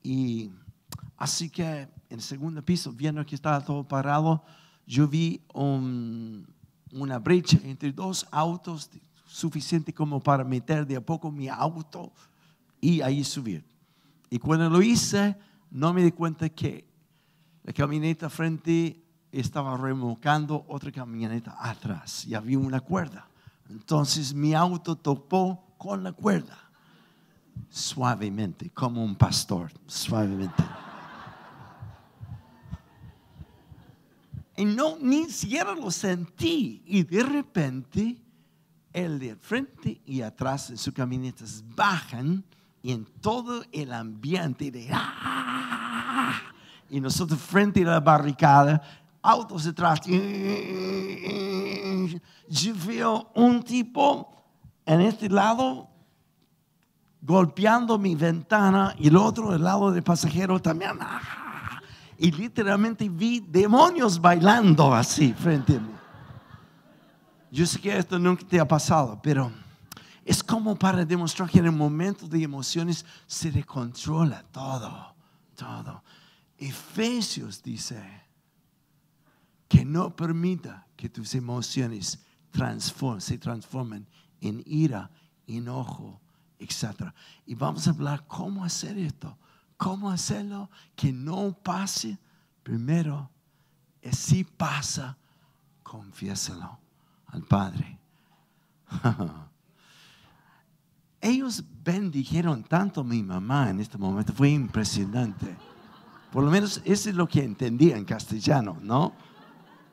Y 0.01 0.51
así 1.17 1.49
que 1.49 1.81
en 1.81 1.89
el 2.07 2.21
segundo 2.21 2.63
piso, 2.63 2.93
viendo 2.93 3.25
que 3.25 3.35
estaba 3.35 3.59
todo 3.59 3.85
parado, 3.85 4.41
yo 4.87 5.05
vi 5.05 5.41
una 6.91 7.19
brecha 7.19 7.57
entre 7.63 7.91
dos 7.91 8.27
autos 8.31 8.89
suficiente 9.25 9.93
como 9.93 10.19
para 10.19 10.43
meter 10.43 10.85
de 10.85 10.95
a 10.95 11.01
poco 11.01 11.31
mi 11.31 11.47
auto 11.47 12.11
y 12.81 13.01
ahí 13.01 13.23
subir. 13.23 13.63
Y 14.29 14.39
cuando 14.39 14.69
lo 14.69 14.81
hice, 14.81 15.37
no 15.71 15.93
me 15.93 16.03
di 16.03 16.11
cuenta 16.11 16.49
que 16.49 16.87
la 17.63 17.73
camioneta 17.73 18.29
frente 18.29 19.03
estaba 19.31 19.77
remolcando 19.77 20.65
otra 20.67 20.91
camioneta 20.91 21.55
atrás 21.59 22.25
y 22.25 22.33
había 22.33 22.57
una 22.57 22.79
cuerda. 22.79 23.27
Entonces 23.69 24.33
mi 24.33 24.53
auto 24.53 24.95
topó 24.95 25.75
con 25.77 26.03
la 26.03 26.11
cuerda 26.11 26.57
suavemente, 27.69 28.69
como 28.71 29.03
un 29.03 29.15
pastor, 29.15 29.71
suavemente. 29.85 30.63
Y 34.59 34.65
no, 34.65 34.97
ni 34.99 35.29
siquiera 35.29 35.73
lo 35.73 35.89
sentí. 35.89 36.83
Y 36.85 37.03
de 37.03 37.23
repente, 37.23 38.17
el 38.91 39.17
de 39.17 39.37
frente 39.37 40.01
y 40.05 40.19
atrás 40.19 40.71
de 40.71 40.75
sus 40.75 40.93
camionetas 40.93 41.63
bajan 41.77 42.43
y 42.81 42.91
en 42.91 43.05
todo 43.05 43.63
el 43.71 43.93
ambiente 43.93 44.69
de 44.69 44.89
¡ah! 44.91 46.41
y 46.89 46.99
nosotros 46.99 47.39
frente 47.39 47.83
a 47.83 47.85
la 47.85 48.01
barricada, 48.01 48.81
autos 49.21 49.63
detrás. 49.63 50.01
Yo 50.01 50.19
veo 52.85 53.31
un 53.35 53.63
tipo 53.63 54.43
en 54.85 54.99
este 54.99 55.29
lado 55.29 55.87
golpeando 57.21 57.97
mi 57.97 58.13
ventana 58.13 58.93
y 58.99 59.07
el 59.07 59.15
otro, 59.15 59.55
el 59.55 59.63
lado 59.63 59.89
del 59.89 60.03
pasajero 60.03 60.61
también. 60.61 60.97
¡ah! 60.99 61.48
Y 62.21 62.31
literalmente 62.31 63.07
vi 63.07 63.39
demonios 63.39 64.19
bailando 64.19 64.93
así 64.93 65.33
frente 65.33 65.77
a 65.77 65.79
mí. 65.79 65.93
Yo 67.49 67.65
sé 67.65 67.79
que 67.79 67.97
esto 67.97 68.19
nunca 68.19 68.45
te 68.45 68.59
ha 68.59 68.67
pasado, 68.67 69.19
pero 69.23 69.49
es 70.25 70.43
como 70.43 70.77
para 70.77 71.05
demostrar 71.05 71.49
que 71.49 71.59
en 71.59 71.65
el 71.65 71.71
momento 71.71 72.27
de 72.27 72.43
emociones 72.43 73.05
se 73.25 73.49
descontrola 73.49 74.43
todo, 74.51 75.15
todo. 75.55 76.03
Efesios 76.57 77.63
dice 77.63 78.03
que 79.69 79.85
no 79.85 80.13
permita 80.13 80.85
que 80.97 81.07
tus 81.07 81.33
emociones 81.35 82.19
se 83.19 83.37
transformen 83.37 84.05
en 84.41 84.61
ira, 84.65 85.09
enojo, 85.47 86.19
etc. 86.59 87.13
Y 87.45 87.55
vamos 87.55 87.87
a 87.87 87.91
hablar 87.91 88.27
cómo 88.27 88.65
hacer 88.65 88.97
esto, 88.97 89.37
cómo 89.79 90.11
hacerlo 90.11 90.69
que 90.93 91.11
no 91.13 91.53
pase. 91.53 92.19
Primero, 92.61 93.31
si 94.11 94.43
pasa, 94.43 95.17
confiésalo 95.81 96.77
al 97.27 97.43
Padre. 97.43 97.97
Ellos 101.21 101.63
bendijeron 101.83 102.63
tanto 102.63 103.01
a 103.01 103.03
mi 103.03 103.23
mamá 103.23 103.69
en 103.69 103.79
este 103.79 103.97
momento, 103.97 104.33
fue 104.33 104.49
impresionante. 104.49 105.55
Por 106.31 106.43
lo 106.43 106.51
menos 106.51 106.81
eso 106.83 107.09
es 107.09 107.15
lo 107.15 107.27
que 107.27 107.41
entendía 107.43 107.95
en 107.95 108.03
castellano, 108.03 108.77
¿no? 108.81 109.13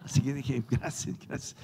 Así 0.04 0.20
que 0.20 0.34
dije, 0.34 0.64
gracias, 0.70 1.16
gracias 1.26 1.56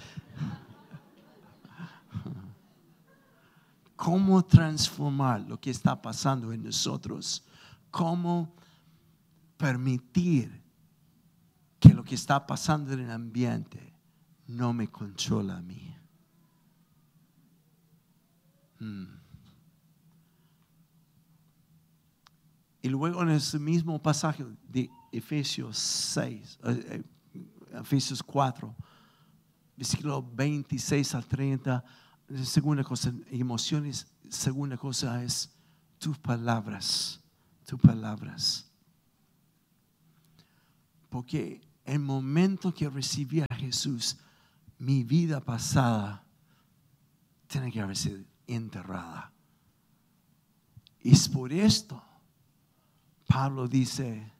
cómo 4.03 4.45
transformar 4.45 5.43
lo 5.43 5.61
que 5.61 5.71
está 5.71 6.03
pasando 6.03 6.53
en 6.53 6.65
nosotros, 6.65 7.45
cómo 7.93 8.57
permitir 9.57 10.61
que 11.79 11.91
lo 11.91 12.03
que 12.03 12.17
está 12.17 12.45
pasando 12.45 12.93
en 12.93 13.01
el 13.01 13.11
ambiente 13.11 13.95
no 14.49 14.73
me 14.73 14.89
controla 14.89 15.59
a 15.59 15.63
mí. 15.63 15.97
Hmm. 18.81 19.23
Y 22.83 22.89
luego 22.89 23.23
en 23.23 23.31
ese 23.31 23.61
mismo 23.61 24.03
pasaje 24.03 24.45
de 24.69 24.91
Efesios 25.13 25.79
6, 25.79 26.59
eh, 26.65 27.05
eh, 27.35 27.79
Efesios 27.79 28.21
4, 28.23 28.75
versículo 29.77 30.29
26 30.35 31.15
al 31.15 31.27
30, 31.27 31.85
segunda 32.45 32.83
cosa, 32.83 33.13
emociones, 33.31 34.07
segunda 34.29 34.77
cosa 34.77 35.23
es 35.23 35.57
tus 35.99 36.19
palabras, 36.19 37.22
tus 37.67 37.81
palabras. 37.81 38.71
Porque 41.09 41.61
el 41.85 41.99
momento 41.99 42.73
que 42.73 42.89
recibí 42.89 43.41
a 43.41 43.55
Jesús, 43.55 44.19
mi 44.79 45.05
vida 45.05 45.41
pasada 45.41 46.25
tiene 47.47 47.71
que 47.71 47.81
haber 47.81 47.97
sido 47.97 48.25
enterrada. 48.47 49.33
Y 51.01 51.13
es 51.13 51.29
por 51.29 51.53
esto, 51.53 52.03
Pablo 53.27 53.69
dice, 53.69 54.33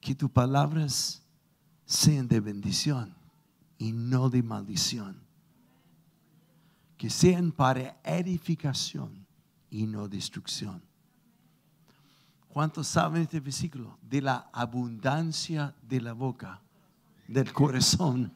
que 0.00 0.14
tus 0.16 0.30
palabras 0.30 1.22
sean 1.86 2.26
de 2.26 2.40
bendición 2.40 3.14
y 3.78 3.92
no 3.92 4.28
de 4.28 4.42
maldición 4.42 5.22
que 7.02 7.10
sean 7.10 7.50
para 7.50 7.98
edificación 8.04 9.26
y 9.68 9.88
no 9.88 10.06
destrucción. 10.06 10.80
¿Cuántos 12.52 12.86
saben 12.86 13.22
este 13.22 13.40
versículo? 13.40 13.98
De 14.02 14.20
la 14.20 14.50
abundancia 14.52 15.74
de 15.88 16.02
la 16.02 16.12
boca, 16.12 16.60
del 17.26 17.50
corazón. 17.50 18.30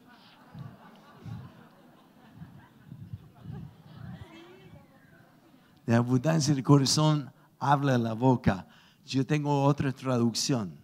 De 5.85 5.93
abundancia 5.93 6.55
del 6.55 6.63
corazón 6.63 7.31
habla 7.59 7.95
la 7.99 8.13
boca. 8.13 8.67
Yo 9.05 9.23
tengo 9.23 9.63
otra 9.63 9.91
traducción 9.91 10.75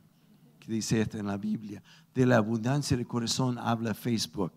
que 0.60 0.72
dice 0.72 1.02
esto 1.02 1.18
en 1.18 1.26
la 1.26 1.38
Biblia. 1.38 1.82
De 2.14 2.28
la 2.28 2.38
abundancia 2.38 2.96
del 2.96 3.08
corazón 3.08 3.58
habla 3.58 3.96
Facebook, 3.96 4.54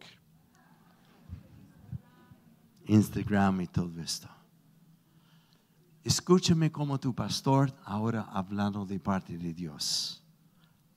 Instagram 2.85 3.63
y 3.63 3.67
todo 3.69 3.99
esto. 4.03 4.36
Escúchame 6.07 6.71
como 6.71 7.01
tu 7.01 7.13
pastor 7.13 7.75
ahora 7.85 8.23
hablando 8.31 8.87
de 8.87 9.01
parte 9.01 9.37
de 9.37 9.53
Dios. 9.53 10.23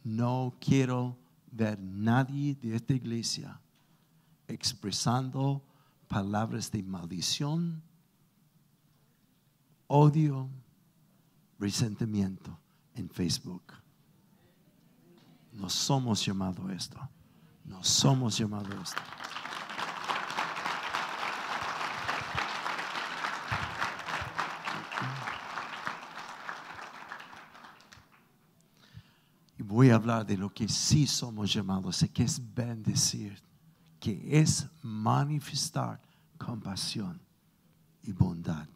No 0.03 0.53
quiero 0.59 1.17
ver 1.51 1.79
nadie 1.79 2.53
de 2.53 2.75
esta 2.75 2.93
iglesia 2.93 3.59
expresando 4.47 5.63
palabras 6.07 6.69
de 6.69 6.83
maldición, 6.83 7.81
odio, 9.87 10.47
resentimiento 11.57 12.55
en 12.93 13.09
Facebook. 13.09 13.63
No 15.53 15.71
somos 15.71 16.23
llamados 16.23 16.69
a 16.69 16.73
esto. 16.75 17.09
No 17.65 17.83
somos 17.83 18.37
llamados 18.37 18.75
a 18.75 18.81
esto. 18.83 19.18
Voy 29.69 29.91
a 29.91 29.95
hablar 29.95 30.25
de 30.25 30.35
lo 30.35 30.51
que 30.51 30.67
sí 30.67 31.05
somos 31.05 31.53
llamados, 31.53 32.03
que 32.11 32.23
es 32.23 32.41
bendecir, 32.55 33.39
que 33.99 34.39
es 34.39 34.67
manifestar 34.81 36.01
compasión 36.39 37.21
y 38.01 38.11
bondad, 38.11 38.67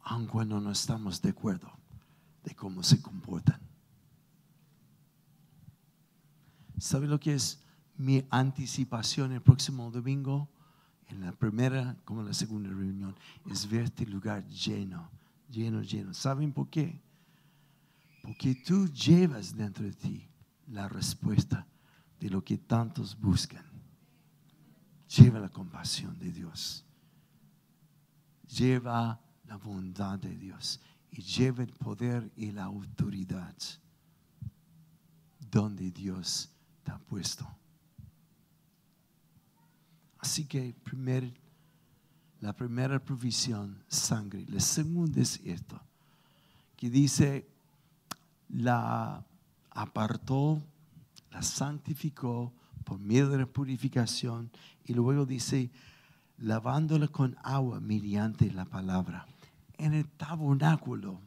aun 0.00 0.26
cuando 0.26 0.58
no 0.60 0.70
estamos 0.70 1.20
de 1.20 1.28
acuerdo 1.28 1.70
de 2.42 2.54
cómo 2.54 2.82
se 2.82 3.02
comportan. 3.02 3.60
¿Sabe 6.78 7.06
lo 7.06 7.20
que 7.20 7.34
es 7.34 7.62
mi 7.98 8.24
anticipación 8.30 9.32
el 9.32 9.42
próximo 9.42 9.90
domingo? 9.90 10.48
En 11.08 11.20
la 11.20 11.32
primera 11.32 11.96
como 12.06 12.22
en 12.22 12.28
la 12.28 12.34
segunda 12.34 12.70
reunión, 12.70 13.14
es 13.50 13.68
ver 13.68 13.82
este 13.82 14.06
lugar 14.06 14.46
lleno, 14.48 15.10
lleno, 15.50 15.82
lleno. 15.82 16.14
¿Saben 16.14 16.52
por 16.52 16.68
qué? 16.68 17.05
Porque 18.26 18.56
tú 18.56 18.88
llevas 18.88 19.54
dentro 19.54 19.84
de 19.84 19.92
ti 19.92 20.28
la 20.66 20.88
respuesta 20.88 21.64
de 22.18 22.28
lo 22.28 22.42
que 22.42 22.58
tantos 22.58 23.16
buscan. 23.16 23.64
Lleva 25.16 25.38
la 25.38 25.48
compasión 25.48 26.18
de 26.18 26.32
Dios. 26.32 26.84
Lleva 28.48 29.20
la 29.44 29.56
bondad 29.58 30.18
de 30.18 30.36
Dios. 30.36 30.80
Y 31.12 31.22
lleva 31.22 31.62
el 31.62 31.72
poder 31.72 32.32
y 32.34 32.50
la 32.50 32.64
autoridad 32.64 33.54
donde 35.48 35.92
Dios 35.92 36.50
te 36.82 36.90
ha 36.90 36.98
puesto. 36.98 37.46
Así 40.18 40.46
que 40.46 40.74
la 42.40 42.52
primera 42.56 42.98
provisión, 42.98 43.84
sangre. 43.86 44.44
La 44.48 44.58
segunda 44.58 45.20
es 45.20 45.40
esto, 45.44 45.80
que 46.76 46.90
dice, 46.90 47.55
la 48.48 49.24
apartó, 49.70 50.62
la 51.30 51.42
santificó 51.42 52.52
por 52.84 52.98
medio 52.98 53.28
de 53.28 53.38
la 53.38 53.46
purificación 53.46 54.50
y 54.84 54.94
luego 54.94 55.26
dice, 55.26 55.70
lavándola 56.38 57.08
con 57.08 57.36
agua 57.42 57.80
mediante 57.80 58.50
la 58.50 58.64
palabra. 58.64 59.26
En 59.78 59.94
el 59.94 60.08
tabernáculo 60.08 61.20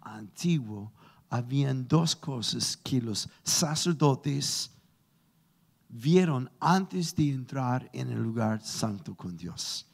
antiguo 0.00 0.92
habían 1.30 1.86
dos 1.88 2.14
cosas 2.16 2.76
que 2.76 3.00
los 3.00 3.28
sacerdotes 3.42 4.70
vieron 5.88 6.50
antes 6.60 7.14
de 7.14 7.30
entrar 7.30 7.88
en 7.92 8.10
el 8.10 8.22
lugar 8.22 8.60
santo 8.62 9.14
con 9.14 9.36
Dios. 9.36 9.86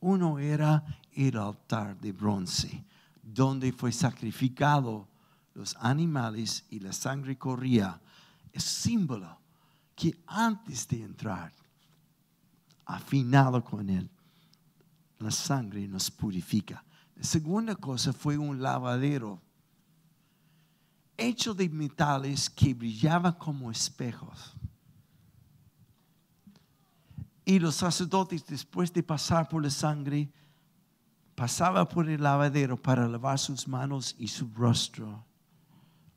Uno 0.00 0.38
era 0.38 0.84
el 1.12 1.36
altar 1.36 2.00
de 2.00 2.12
bronce, 2.12 2.84
donde 3.22 3.72
fue 3.72 3.92
sacrificado 3.92 5.08
los 5.54 5.76
animales 5.76 6.64
y 6.70 6.80
la 6.80 6.92
sangre 6.92 7.36
corría, 7.36 8.00
es 8.52 8.64
símbolo 8.64 9.38
que 9.94 10.16
antes 10.26 10.88
de 10.88 11.02
entrar, 11.02 11.52
afinado 12.84 13.62
con 13.62 13.88
él, 13.88 14.08
la 15.18 15.30
sangre 15.30 15.86
nos 15.86 16.10
purifica. 16.10 16.84
La 17.16 17.24
segunda 17.24 17.74
cosa 17.76 18.12
fue 18.12 18.36
un 18.38 18.60
lavadero 18.60 19.40
hecho 21.16 21.54
de 21.54 21.68
metales 21.68 22.50
que 22.50 22.74
brillaba 22.74 23.36
como 23.38 23.70
espejos. 23.70 24.54
Y 27.44 27.58
los 27.58 27.76
sacerdotes, 27.76 28.44
después 28.46 28.92
de 28.92 29.02
pasar 29.02 29.48
por 29.48 29.62
la 29.62 29.70
sangre, 29.70 30.30
pasaban 31.34 31.86
por 31.86 32.08
el 32.08 32.22
lavadero 32.22 32.80
para 32.80 33.06
lavar 33.06 33.38
sus 33.38 33.68
manos 33.68 34.14
y 34.18 34.28
su 34.28 34.48
rostro 34.54 35.24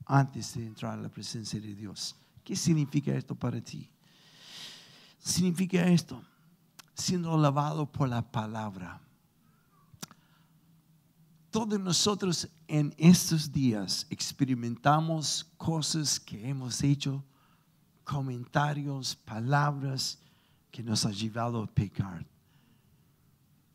antes 0.06 0.54
de 0.54 0.66
entrar 0.66 0.94
a 0.94 1.02
la 1.02 1.10
presencia 1.10 1.60
de 1.60 1.74
Dios. 1.74 2.16
¿Qué 2.44 2.56
significa 2.56 3.12
esto 3.12 3.36
para 3.36 3.60
ti? 3.60 3.90
Significa 5.20 5.88
esto, 5.88 6.22
siendo 6.94 7.36
lavado 7.38 7.92
por 7.92 8.08
la 8.08 8.22
palabra. 8.22 9.02
Todos 11.50 11.80
nosotros 11.80 12.48
en 12.68 12.94
estos 12.98 13.52
días 13.52 14.06
experimentamos 14.10 15.46
cosas 15.58 16.20
que 16.20 16.48
hemos 16.48 16.84
hecho, 16.84 17.24
comentarios, 18.04 19.16
palabras 19.16 20.20
que 20.70 20.84
nos 20.84 21.06
han 21.06 21.14
llevado 21.14 21.64
a 21.64 21.68
pecar. 21.68 22.26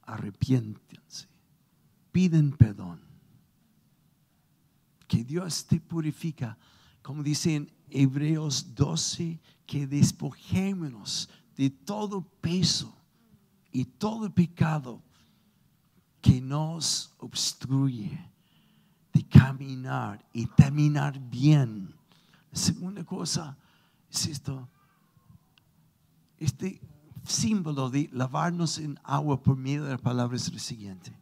Arrepiéntense, 0.03 1.27
piden 2.13 2.53
perdón 2.53 3.10
que 5.11 5.25
Dios 5.25 5.67
te 5.67 5.81
purifica. 5.81 6.57
Como 7.03 7.25
dice 7.25 7.57
en 7.57 7.73
Hebreos 7.91 8.77
12, 8.77 9.41
que 9.67 9.85
despojémonos 9.85 11.29
de 11.57 11.69
todo 11.69 12.23
peso 12.41 12.97
y 13.73 13.85
todo 13.85 14.33
pecado 14.33 15.03
que 16.21 16.41
nos 16.41 17.13
obstruye 17.19 18.25
de 19.13 19.27
caminar 19.27 20.25
y 20.33 20.47
terminar 20.47 21.19
bien. 21.19 21.93
La 22.53 22.59
segunda 22.59 23.03
cosa 23.03 23.59
es 24.09 24.29
esto, 24.29 24.69
este 26.39 26.81
símbolo 27.25 27.91
de 27.91 28.09
lavarnos 28.13 28.79
en 28.79 28.97
agua 29.03 29.43
por 29.43 29.57
medio 29.57 29.83
de 29.83 29.91
la 29.91 29.99
palabra 29.99 30.37
es 30.37 30.53
lo 30.53 30.59
siguiente. 30.61 31.13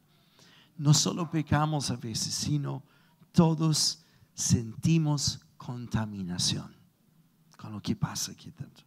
No 0.77 0.93
solo 0.93 1.31
pecamos 1.31 1.91
a 1.91 1.97
veces, 1.97 2.35
sino 2.35 2.83
todos 3.39 4.03
sentimos 4.35 5.39
contaminación 5.57 6.75
con 7.57 7.71
lo 7.71 7.81
que 7.81 7.95
pasa 7.95 8.33
aquí 8.33 8.51
dentro. 8.51 8.85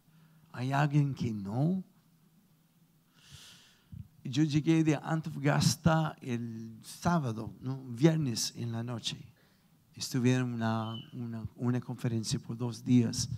¿Hay 0.52 0.72
alguien 0.72 1.14
que 1.14 1.32
no? 1.32 1.82
Yo 4.22 4.42
llegué 4.42 4.84
de 4.84 4.94
Antofagasta 4.96 6.16
el 6.20 6.78
sábado, 6.82 7.54
¿no? 7.62 7.82
viernes 7.82 8.52
en 8.54 8.72
la 8.72 8.82
noche. 8.82 9.16
Estuve 9.94 10.34
en 10.34 10.42
una, 10.42 10.96
una, 11.14 11.48
una, 11.56 11.80
conferencia 11.80 12.38
por 12.38 12.54
dos 12.54 12.84
días. 12.84 13.30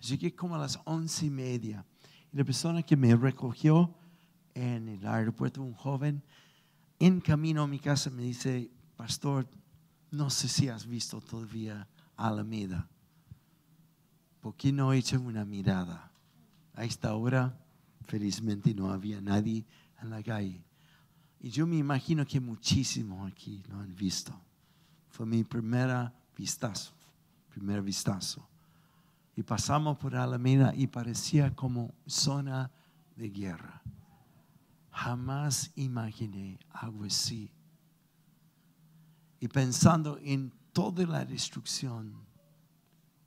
Llegué 0.00 0.34
como 0.34 0.56
a 0.56 0.58
las 0.58 0.78
once 0.84 1.24
y 1.24 1.30
media. 1.30 1.82
Y 2.30 2.36
la 2.36 2.44
persona 2.44 2.82
que 2.82 2.94
me 2.94 3.16
recogió 3.16 3.94
en 4.52 4.90
el 4.90 5.06
aeropuerto, 5.06 5.62
un 5.62 5.72
joven, 5.72 6.22
en 6.98 7.22
camino 7.22 7.62
a 7.62 7.66
mi 7.66 7.78
casa 7.78 8.10
me 8.10 8.22
dice, 8.22 8.70
pastor, 8.96 9.48
no 10.10 10.30
sé 10.30 10.48
si 10.48 10.68
has 10.68 10.86
visto 10.86 11.20
todavía 11.20 11.86
Alameda. 12.16 12.88
¿Por 14.40 14.54
qué 14.56 14.72
no 14.72 14.92
echan 14.92 15.24
una 15.26 15.44
mirada? 15.44 16.10
A 16.74 16.84
esta 16.84 17.14
hora, 17.14 17.58
felizmente, 18.06 18.74
no 18.74 18.90
había 18.90 19.20
nadie 19.20 19.66
en 20.00 20.10
la 20.10 20.22
calle. 20.22 20.64
Y 21.40 21.50
yo 21.50 21.66
me 21.66 21.76
imagino 21.76 22.26
que 22.26 22.40
muchísimos 22.40 23.30
aquí 23.30 23.62
lo 23.68 23.78
han 23.80 23.94
visto. 23.94 24.32
Fue 25.10 25.26
mi 25.26 25.44
primera 25.44 26.14
vistazo, 26.36 26.92
primer 27.50 27.82
vistazo. 27.82 28.48
Y 29.36 29.42
pasamos 29.42 29.98
por 29.98 30.16
Alameda 30.16 30.72
y 30.74 30.86
parecía 30.86 31.54
como 31.54 31.94
zona 32.06 32.70
de 33.16 33.30
guerra. 33.30 33.82
Jamás 34.90 35.70
imaginé 35.76 36.58
algo 36.70 37.04
así 37.04 37.52
y 39.40 39.48
pensando 39.48 40.18
en 40.22 40.52
toda 40.72 41.06
la 41.06 41.24
destrucción 41.24 42.14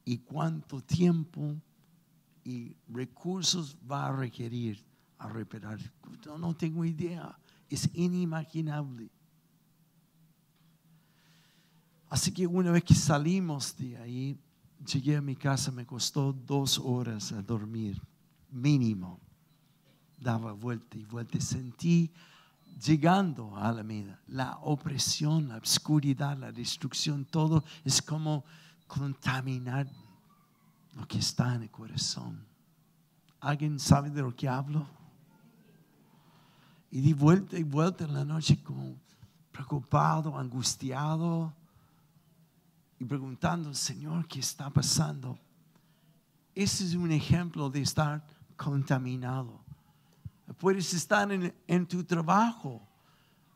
y 0.05 0.17
cuánto 0.19 0.81
tiempo 0.81 1.55
y 2.43 2.75
recursos 2.87 3.77
va 3.89 4.07
a 4.07 4.15
requerir 4.15 4.83
a 5.17 5.29
reparar. 5.29 5.79
No, 6.39 6.55
tengo 6.55 6.83
idea, 6.83 7.37
es 7.69 7.89
inimaginable. 7.93 9.09
Así 12.09 12.33
que 12.33 12.47
una 12.47 12.71
vez 12.71 12.83
que 12.83 12.95
salimos 12.95 13.75
de 13.77 13.97
ahí, 13.97 14.39
llegué 14.85 15.15
a 15.15 15.21
mi 15.21 15.35
casa, 15.35 15.71
me 15.71 15.85
costó 15.85 16.33
dos 16.33 16.79
horas 16.79 17.31
a 17.31 17.41
dormir, 17.41 18.01
mínimo. 18.49 19.19
Daba 20.17 20.53
vuelta 20.53 20.97
y 20.97 21.05
vuelta. 21.05 21.39
Sentí 21.39 22.11
llegando 22.79 23.55
a 23.55 23.69
Alameda 23.69 24.19
la 24.27 24.57
opresión, 24.61 25.49
la 25.49 25.57
oscuridad, 25.57 26.37
la 26.37 26.51
destrucción, 26.51 27.25
todo 27.25 27.63
es 27.83 28.01
como 28.01 28.43
contaminar 28.87 29.87
lo 30.95 31.07
que 31.07 31.19
está 31.19 31.55
en 31.55 31.63
el 31.63 31.71
corazón. 31.71 32.45
¿Alguien 33.39 33.79
sabe 33.79 34.09
de 34.09 34.21
lo 34.21 34.35
que 34.35 34.47
hablo? 34.47 34.85
Y 36.91 37.01
di 37.01 37.13
vuelta 37.13 37.57
y 37.57 37.63
vuelta 37.63 38.03
en 38.03 38.13
la 38.13 38.25
noche 38.25 38.61
como 38.61 38.95
preocupado, 39.51 40.37
angustiado 40.37 41.53
y 42.99 43.05
preguntando, 43.05 43.73
Señor, 43.73 44.27
¿qué 44.27 44.39
está 44.39 44.69
pasando? 44.69 45.39
Ese 46.53 46.83
es 46.83 46.95
un 46.95 47.11
ejemplo 47.11 47.69
de 47.69 47.81
estar 47.81 48.25
contaminado. 48.57 49.60
Puedes 50.57 50.93
estar 50.93 51.29
en, 51.31 51.87
tu 51.87 52.03
trabajo 52.03 52.81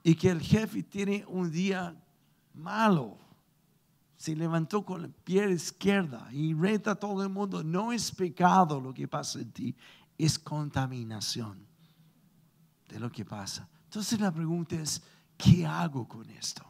y 0.03 0.15
que 0.15 0.29
el 0.29 0.41
jefe 0.41 0.84
tiene 0.84 1.25
un 1.27 1.51
día 1.51 1.95
malo. 2.53 3.17
Se 4.17 4.36
levantó 4.36 4.86
con 4.86 5.01
la 5.01 5.08
piel 5.08 5.51
izquierda 5.51 6.27
y 6.31 6.53
reta 6.53 6.91
a 6.91 6.95
todo 6.95 7.23
el 7.23 7.29
mundo. 7.29 7.63
No 7.63 7.91
es 7.91 8.12
pecado 8.12 8.79
lo 8.79 8.93
que 8.93 9.08
pasa 9.08 9.39
en 9.39 9.51
ti, 9.51 9.75
es 10.17 10.39
contaminación 10.39 11.65
de 12.88 12.99
lo 12.99 13.12
que 13.12 13.25
pasa. 13.25 13.67
Entonces 13.86 14.19
la 14.19 14.31
pregunta 14.31 14.75
es, 14.75 15.01
¿qué 15.38 15.65
hago 15.65 16.08
con 16.08 16.29
esto? 16.29 16.63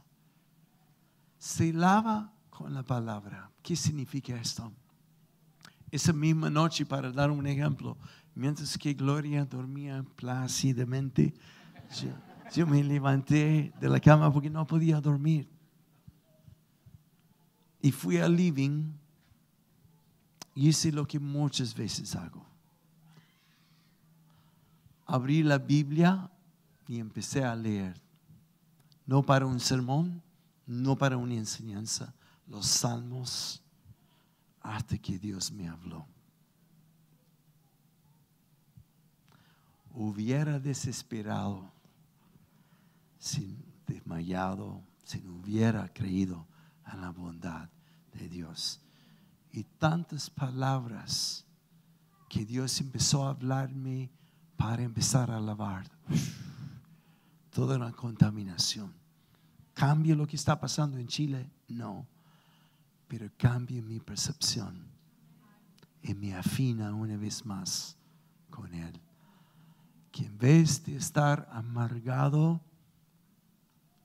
Se 1.38 1.72
lava 1.72 2.34
con 2.50 2.74
la 2.74 2.84
palabra. 2.84 3.52
¿Qué 3.62 3.76
significa 3.76 4.36
esto? 4.36 4.72
Esa 5.92 6.14
misma 6.14 6.50
noche, 6.50 6.86
para 6.86 7.12
dar 7.12 7.32
un 7.32 7.46
ejemplo, 7.46 7.98
mientras 8.36 8.78
que 8.78 8.94
Gloria 8.94 9.46
dormía 9.46 10.04
plácidamente, 10.16 11.34
yo, 12.54 12.68
me 12.68 12.84
levanté 12.84 13.74
de 13.80 13.90
la 13.90 14.00
cama 14.00 14.32
porque 14.32 14.50
no 14.50 14.68
podía 14.68 15.02
dormir. 15.02 15.50
Y 17.82 17.92
fui 17.92 18.18
al 18.18 18.36
living 18.36 18.94
y 20.54 20.70
hice 20.70 20.92
lo 20.92 21.08
que 21.08 21.20
muchas 21.20 21.74
veces 21.74 22.16
hago. 22.16 22.46
Abrí 25.06 25.44
la 25.44 25.58
Biblia 25.58 26.30
y 26.88 27.00
empecé 27.00 27.44
a 27.44 27.56
leer. 27.56 28.02
No 29.06 29.22
para 29.22 29.46
un 29.46 29.60
sermón, 29.60 30.22
no 30.66 30.98
para 30.98 31.18
una 31.18 31.36
enseñanza, 31.36 32.14
los 32.48 32.66
salmos 32.66 33.62
hasta 34.62 34.98
que 34.98 35.20
Dios 35.20 35.52
me 35.52 35.68
habló. 35.68 36.08
Hubiera 39.96 40.60
desesperado, 40.60 41.72
sin 43.18 43.64
desmayado, 43.88 44.84
si 45.04 45.22
no 45.22 45.36
hubiera 45.38 45.92
creído 45.94 46.46
en 46.92 47.02
la 47.02 47.12
bondad 47.12 47.70
de 48.14 48.28
Dios. 48.28 48.82
Y 49.52 49.64
tantas 49.64 50.30
palabras 50.30 51.46
que 52.30 52.46
Dios 52.46 52.80
empezó 52.82 53.26
a 53.26 53.32
hablarme 53.32 54.12
para 54.58 54.84
empezar 54.84 55.32
a 55.32 55.40
lavar. 55.40 55.90
Toda 57.50 57.78
una 57.78 57.94
contaminación. 57.94 58.94
¿Cambia 59.74 60.16
lo 60.16 60.28
que 60.28 60.36
está 60.36 60.60
pasando 60.60 60.98
en 60.98 61.08
Chile? 61.08 61.50
No 61.70 62.06
pero 63.08 63.30
cambia 63.38 63.82
mi 63.82 64.00
percepción 64.00 64.84
y 66.02 66.14
me 66.14 66.36
afina 66.36 66.94
una 66.94 67.18
vez 67.18 67.46
más 67.46 67.98
con 68.50 68.74
Él. 68.74 69.00
Que 70.16 70.24
en 70.24 70.38
vez 70.38 70.86
de 70.86 70.96
estar 70.96 71.50
amargado 71.52 72.62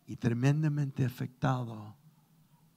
y 0.09 0.16
tremendamente 0.16 1.05
afectado, 1.05 1.94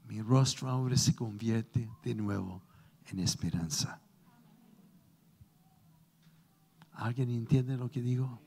mi 0.08 0.22
rostro 0.22 0.70
ahora 0.70 0.96
se 0.96 1.16
convierte 1.16 1.90
de 2.04 2.14
nuevo 2.14 2.62
en 3.08 3.18
esperanza. 3.18 4.00
¿Alguien 6.92 7.32
entiende 7.32 7.76
lo 7.76 7.90
que 7.90 8.02
digo? 8.02 8.40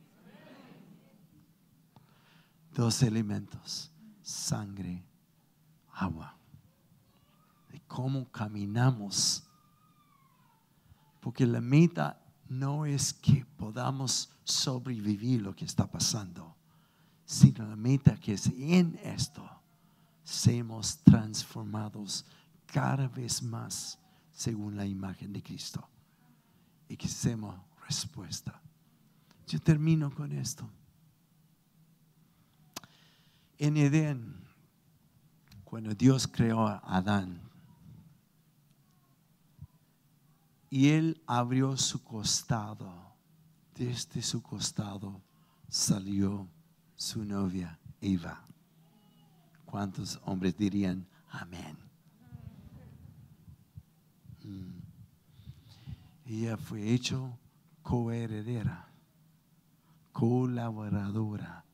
Dos 2.73 3.03
elementos, 3.03 3.91
sangre, 4.23 5.05
agua 5.95 6.37
cómo 7.87 8.31
caminamos. 8.31 9.43
Porque 11.21 11.47
la 11.47 11.61
meta 11.61 12.21
no 12.49 12.87
es 12.87 13.13
que 13.13 13.45
podamos 13.57 14.31
sobrevivir 14.45 15.43
lo 15.43 15.55
que 15.55 15.65
está 15.65 15.91
pasando, 15.91 16.57
sino 17.25 17.67
la 17.67 17.77
meta 17.77 18.17
que 18.17 18.35
es 18.35 18.47
en 18.47 18.99
esto 19.03 19.49
seamos 20.27 20.99
transformados 20.99 22.25
cada 22.67 23.07
vez 23.07 23.43
más 23.43 23.99
según 24.33 24.77
la 24.77 24.85
imagen 24.85 25.33
de 25.33 25.43
Cristo 25.43 25.89
y 26.89 26.97
que 26.97 27.09
seamos 27.09 27.55
respuesta. 27.87 28.61
Yo 29.47 29.61
termino 29.61 30.13
con 30.13 30.33
esto. 30.33 30.69
En 33.59 33.77
Edén, 33.77 34.35
cuando 35.65 35.95
Dios 35.95 36.27
creó 36.27 36.67
a 36.67 36.79
Adán, 36.85 37.46
Y 40.71 40.91
él 40.91 41.23
abrió 41.27 41.77
su 41.77 42.03
costado. 42.03 43.15
Desde 43.75 44.23
su 44.23 44.43
costado 44.43 45.23
salió 45.69 46.49
su 46.95 47.25
novia 47.25 47.79
Eva. 48.01 48.47
¿Cuántos 49.65 50.21
hombres 50.25 50.57
dirían 50.57 51.07
amén? 51.31 51.77
Mm. 54.45 54.79
Ella 56.25 56.57
fue 56.57 56.91
hecho 56.91 57.39
coheredera, 57.83 58.89
colaboradora, 60.13 61.65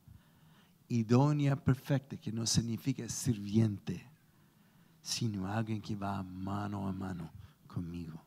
idónea 0.89 1.57
perfecta, 1.57 2.17
que 2.17 2.33
no 2.33 2.47
significa 2.47 3.09
sirviente, 3.09 4.11
sino 5.01 5.47
alguien 5.47 5.81
que 5.81 5.97
va 5.97 6.23
mano 6.23 6.87
a 6.87 6.93
mano 6.93 7.31
conmigo 7.67 8.23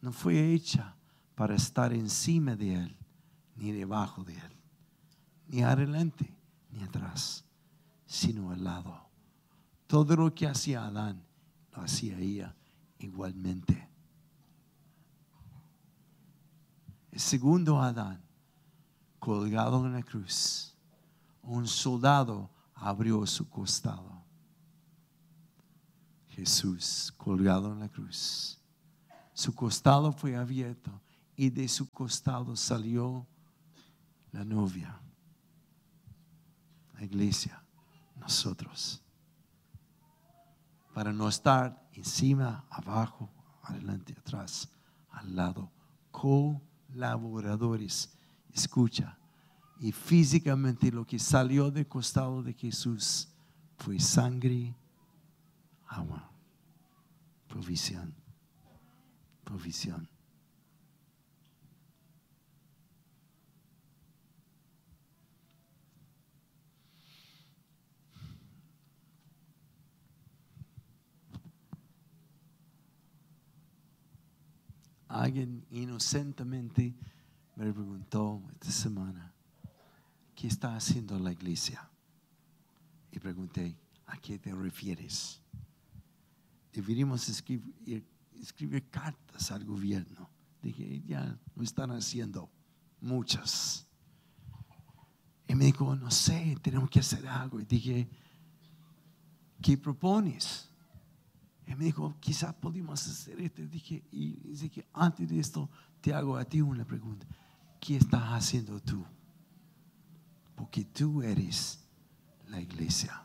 no 0.00 0.12
fue 0.12 0.52
hecha 0.52 0.96
para 1.34 1.54
estar 1.54 1.92
encima 1.92 2.56
de 2.56 2.74
Él, 2.74 2.96
ni 3.56 3.72
debajo 3.72 4.24
de 4.24 4.34
Él, 4.34 4.56
ni 5.48 5.62
adelante, 5.62 6.34
ni 6.70 6.82
atrás, 6.82 7.44
sino 8.06 8.50
al 8.50 8.64
lado. 8.64 9.08
Todo 9.86 10.16
lo 10.16 10.34
que 10.34 10.46
hacía 10.46 10.86
Adán, 10.86 11.22
lo 11.72 11.82
hacía 11.82 12.18
ella 12.18 12.54
igualmente. 12.98 13.88
El 17.10 17.20
segundo 17.20 17.80
Adán, 17.80 18.22
colgado 19.18 19.84
en 19.84 19.92
la 19.92 20.02
cruz, 20.02 20.74
un 21.42 21.66
soldado 21.66 22.50
abrió 22.74 23.26
su 23.26 23.48
costado. 23.48 24.22
Jesús 26.28 27.12
colgado 27.18 27.72
en 27.72 27.80
la 27.80 27.88
cruz 27.88 28.59
su 29.40 29.54
costado 29.54 30.12
fue 30.12 30.36
abierto 30.36 31.00
y 31.34 31.48
de 31.48 31.66
su 31.66 31.88
costado 31.88 32.54
salió 32.56 33.26
la 34.32 34.44
novia, 34.44 35.00
la 36.92 37.04
iglesia, 37.04 37.64
nosotros. 38.16 39.02
Para 40.92 41.14
no 41.14 41.26
estar 41.26 41.88
encima, 41.94 42.66
abajo, 42.68 43.30
adelante, 43.62 44.12
atrás, 44.12 44.68
al 45.08 45.34
lado, 45.34 45.72
colaboradores. 46.10 48.14
Escucha, 48.52 49.18
y 49.78 49.92
físicamente 49.92 50.92
lo 50.92 51.06
que 51.06 51.18
salió 51.18 51.70
del 51.70 51.88
costado 51.88 52.42
de 52.42 52.52
Jesús 52.52 53.30
fue 53.78 53.98
sangre, 54.00 54.76
agua, 55.88 56.30
provisión 57.48 58.19
provisión. 59.50 60.08
Alguien 75.08 75.66
inocentemente 75.72 76.94
me 77.56 77.72
preguntó 77.72 78.40
esta 78.52 78.70
semana, 78.70 79.34
¿qué 80.36 80.46
está 80.46 80.76
haciendo 80.76 81.18
la 81.18 81.32
iglesia? 81.32 81.90
Y 83.10 83.18
pregunté, 83.18 83.76
¿a 84.06 84.16
qué 84.18 84.38
te 84.38 84.54
refieres? 84.54 85.42
deberíamos 86.72 87.28
escribir, 87.28 88.04
escribir 88.42 88.88
cartas 88.90 89.50
al 89.50 89.64
gobierno. 89.64 90.28
Dije, 90.62 91.02
ya 91.06 91.38
lo 91.54 91.62
están 91.62 91.90
haciendo 91.90 92.50
muchas. 93.00 93.86
Y 95.48 95.54
me 95.54 95.64
dijo, 95.64 95.96
no 95.96 96.10
sé, 96.10 96.56
tenemos 96.62 96.90
que 96.90 97.00
hacer 97.00 97.26
algo. 97.26 97.60
Y 97.60 97.64
dije, 97.64 98.08
¿qué 99.60 99.76
propones? 99.76 100.68
Y 101.66 101.74
me 101.74 101.84
dijo, 101.84 102.14
quizás 102.20 102.54
podemos 102.54 103.06
hacer 103.06 103.40
esto. 103.40 103.62
Dije, 103.62 104.04
y 104.10 104.34
dije, 104.54 104.86
antes 104.92 105.28
de 105.28 105.40
esto, 105.40 105.68
te 106.00 106.14
hago 106.14 106.36
a 106.36 106.44
ti 106.44 106.60
una 106.60 106.84
pregunta. 106.84 107.26
¿Qué 107.80 107.96
estás 107.96 108.22
haciendo 108.24 108.80
tú? 108.80 109.04
Porque 110.54 110.84
tú 110.84 111.22
eres 111.22 111.82
la 112.48 112.60
iglesia. 112.60 113.24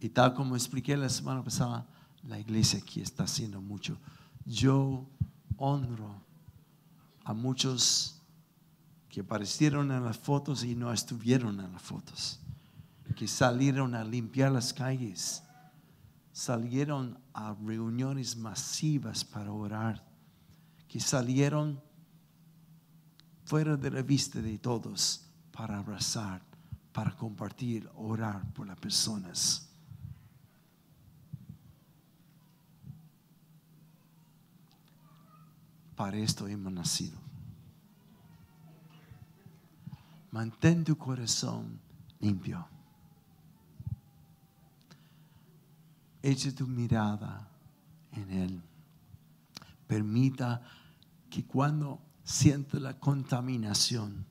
Y 0.00 0.08
tal 0.10 0.34
como 0.34 0.54
expliqué 0.56 0.96
la 0.96 1.08
semana 1.08 1.42
pasada, 1.42 1.86
la 2.28 2.38
iglesia 2.38 2.78
aquí 2.78 3.00
está 3.00 3.24
haciendo 3.24 3.60
mucho. 3.60 3.98
Yo 4.44 5.06
honro 5.56 6.22
a 7.24 7.32
muchos 7.32 8.20
que 9.08 9.20
aparecieron 9.20 9.90
en 9.92 10.04
las 10.04 10.18
fotos 10.18 10.64
y 10.64 10.74
no 10.74 10.92
estuvieron 10.92 11.60
en 11.60 11.72
las 11.72 11.82
fotos, 11.82 12.40
que 13.16 13.28
salieron 13.28 13.94
a 13.94 14.04
limpiar 14.04 14.50
las 14.50 14.72
calles, 14.72 15.42
salieron 16.32 17.18
a 17.32 17.54
reuniones 17.54 18.36
masivas 18.36 19.24
para 19.24 19.52
orar, 19.52 20.04
que 20.88 20.98
salieron 20.98 21.80
fuera 23.44 23.76
de 23.76 23.90
la 23.90 24.02
vista 24.02 24.40
de 24.40 24.58
todos 24.58 25.26
para 25.52 25.78
abrazar, 25.78 26.42
para 26.92 27.14
compartir, 27.16 27.88
orar 27.94 28.52
por 28.52 28.66
las 28.66 28.78
personas. 28.78 29.63
Para 36.04 36.18
esto 36.18 36.46
hemos 36.46 36.70
nacido. 36.70 37.18
Mantén 40.32 40.84
tu 40.84 40.98
corazón 40.98 41.80
limpio. 42.20 42.68
Echa 46.20 46.54
tu 46.54 46.66
mirada 46.66 47.48
en 48.12 48.30
Él. 48.30 48.62
Permita 49.86 50.60
que 51.30 51.46
cuando 51.46 52.02
siente 52.22 52.78
la 52.80 53.00
contaminación, 53.00 54.26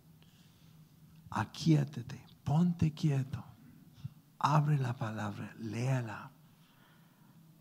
aquíétate, 1.32 2.24
ponte 2.44 2.94
quieto, 2.94 3.44
abre 4.38 4.78
la 4.78 4.96
palabra, 4.96 5.56
léala, 5.58 6.30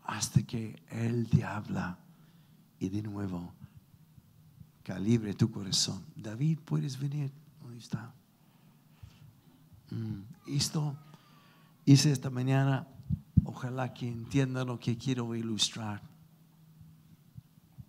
hasta 0.03 0.43
que 0.43 0.83
Él 0.89 1.27
te 1.31 1.43
habla 1.43 1.97
y 2.77 2.89
de 2.89 3.01
nuevo 3.01 3.55
calibre 4.83 5.33
tu 5.33 5.49
corazón. 5.49 6.05
David, 6.15 6.59
puedes 6.63 6.99
venir, 6.99 7.31
¿dónde 7.61 7.79
está? 7.79 8.13
Mm, 9.89 10.21
esto 10.47 10.95
hice 11.85 12.11
esta 12.11 12.29
mañana, 12.29 12.87
ojalá 13.45 13.93
que 13.93 14.07
entiendan 14.07 14.67
lo 14.67 14.79
que 14.79 14.97
quiero 14.97 15.33
ilustrar. 15.35 16.01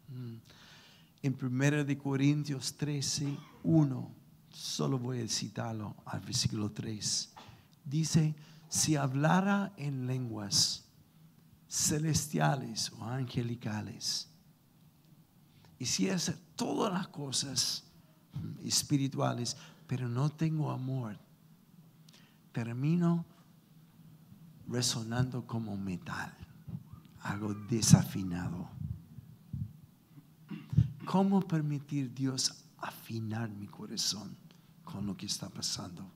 Mm, 0.08 0.36
en 1.22 1.36
1 1.40 1.84
de 1.84 1.98
Corintios 1.98 2.76
13, 2.76 3.36
1, 3.64 4.10
solo 4.50 4.98
voy 4.98 5.20
a 5.20 5.28
citarlo 5.28 5.96
al 6.06 6.20
versículo 6.20 6.70
3. 6.70 7.34
Dice, 7.84 8.34
si 8.68 8.94
hablara 8.94 9.72
en 9.76 10.06
lenguas 10.06 10.84
celestiales 11.68 12.92
o 12.92 13.04
angelicales, 13.04 14.28
y 15.78 15.86
si 15.86 16.08
hace 16.08 16.43
todas 16.56 16.92
las 16.92 17.08
cosas 17.08 17.84
espirituales, 18.64 19.56
pero 19.86 20.08
no 20.08 20.30
tengo 20.30 20.70
amor, 20.70 21.18
termino 22.52 23.24
resonando 24.68 25.46
como 25.46 25.76
metal, 25.76 26.32
algo 27.22 27.54
desafinado. 27.54 28.68
¿Cómo 31.04 31.40
permitir 31.42 32.12
Dios 32.14 32.64
afinar 32.78 33.50
mi 33.50 33.66
corazón 33.66 34.36
con 34.84 35.06
lo 35.06 35.16
que 35.16 35.26
está 35.26 35.48
pasando? 35.48 36.10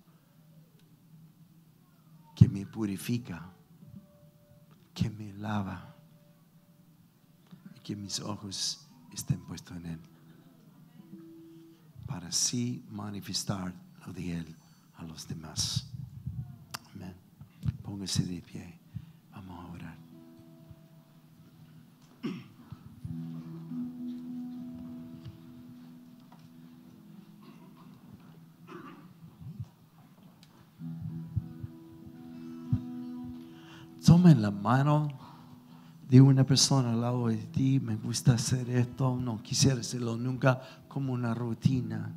Que 2.35 2.49
me 2.49 2.65
purifica, 2.67 3.51
que 4.95 5.11
me 5.11 5.33
lava 5.35 5.95
y 7.77 7.81
que 7.81 7.95
mis 7.95 8.21
ojos 8.21 8.87
estén 9.13 9.41
puestos 9.41 9.77
en 9.77 9.87
Él. 9.87 10.18
Para 12.09 12.29
así 12.29 12.83
manifestar 12.91 13.73
lo 14.05 14.13
de 14.13 14.39
Él 14.39 14.57
a 14.97 15.05
los 15.05 15.29
demás. 15.29 15.89
Póngase 17.89 18.23
de 18.25 18.43
pie. 18.43 18.79
Vamos 19.33 19.65
a 19.65 19.73
orar. 19.73 19.97
Toma 34.05 34.35
la 34.35 34.51
mano 34.51 35.18
de 36.09 36.21
una 36.21 36.45
persona 36.45 36.93
al 36.93 37.01
lado 37.01 37.29
de 37.29 37.37
ti. 37.37 37.81
Me 37.81 37.97
gusta 37.97 38.35
hacer 38.35 38.71
esto. 38.71 39.17
No 39.17 39.43
quisiera 39.43 39.81
hacerlo 39.81 40.17
nunca 40.17 40.61
como 40.89 41.13
una 41.13 41.35
rutina. 41.35 42.15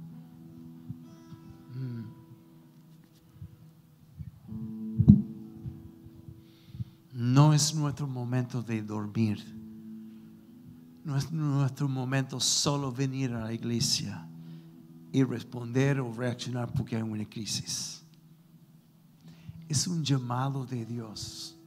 No 7.14 7.54
es 7.54 7.76
nuestro 7.76 8.08
momento 8.08 8.64
de 8.64 8.82
dormir. 8.82 9.40
No 11.04 11.18
es 11.18 11.32
nuestro 11.32 11.88
momento 11.88 12.40
solo 12.40 12.92
venir 12.92 13.34
a 13.34 13.42
la 13.42 13.54
iglesia 13.54 14.28
y 15.12 15.24
responder 15.24 16.00
o 16.00 16.14
reaccionar 16.14 16.72
porque 16.74 16.96
hay 16.96 17.02
una 17.02 17.26
crisis. 17.26 18.04
Es 19.68 19.88
un 19.88 20.04
llamado 20.04 20.66
de 20.66 20.86
Dios 20.86 21.61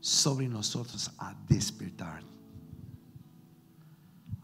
sobre 0.00 0.48
nosotros 0.48 1.10
a 1.18 1.34
despertar. 1.48 2.22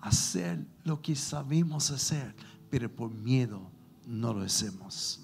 Hacer 0.00 0.66
lo 0.84 1.00
que 1.00 1.16
sabemos 1.16 1.90
hacer, 1.90 2.34
pero 2.70 2.94
por 2.94 3.10
miedo 3.10 3.70
no 4.06 4.34
lo 4.34 4.42
hacemos. 4.42 5.20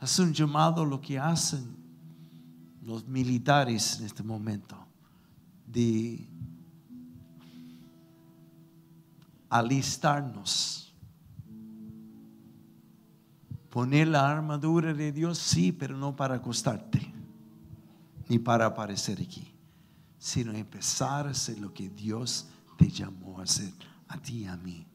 Es 0.00 0.18
un 0.18 0.32
llamado 0.32 0.84
lo 0.84 1.00
que 1.00 1.18
hacen 1.18 1.76
los 2.82 3.06
militares 3.06 3.98
en 3.98 4.06
este 4.06 4.22
momento 4.22 4.76
de 5.66 6.28
alistarnos. 9.48 10.92
Poner 13.70 14.08
la 14.08 14.30
armadura 14.30 14.92
de 14.92 15.12
Dios, 15.12 15.38
sí, 15.38 15.72
pero 15.72 15.96
no 15.96 16.14
para 16.14 16.36
acostarte, 16.36 17.11
ni 18.28 18.38
para 18.38 18.66
aparecer 18.66 19.20
aquí, 19.20 19.52
sino 20.18 20.52
empezar 20.52 21.26
a 21.26 21.30
hacer 21.30 21.58
lo 21.58 21.72
que 21.72 21.88
Dios 21.88 22.46
te 22.76 22.88
llamó 22.88 23.40
a 23.40 23.44
hacer, 23.44 23.72
a 24.08 24.18
ti 24.18 24.38
y 24.38 24.46
a 24.46 24.56
mí. 24.56 24.86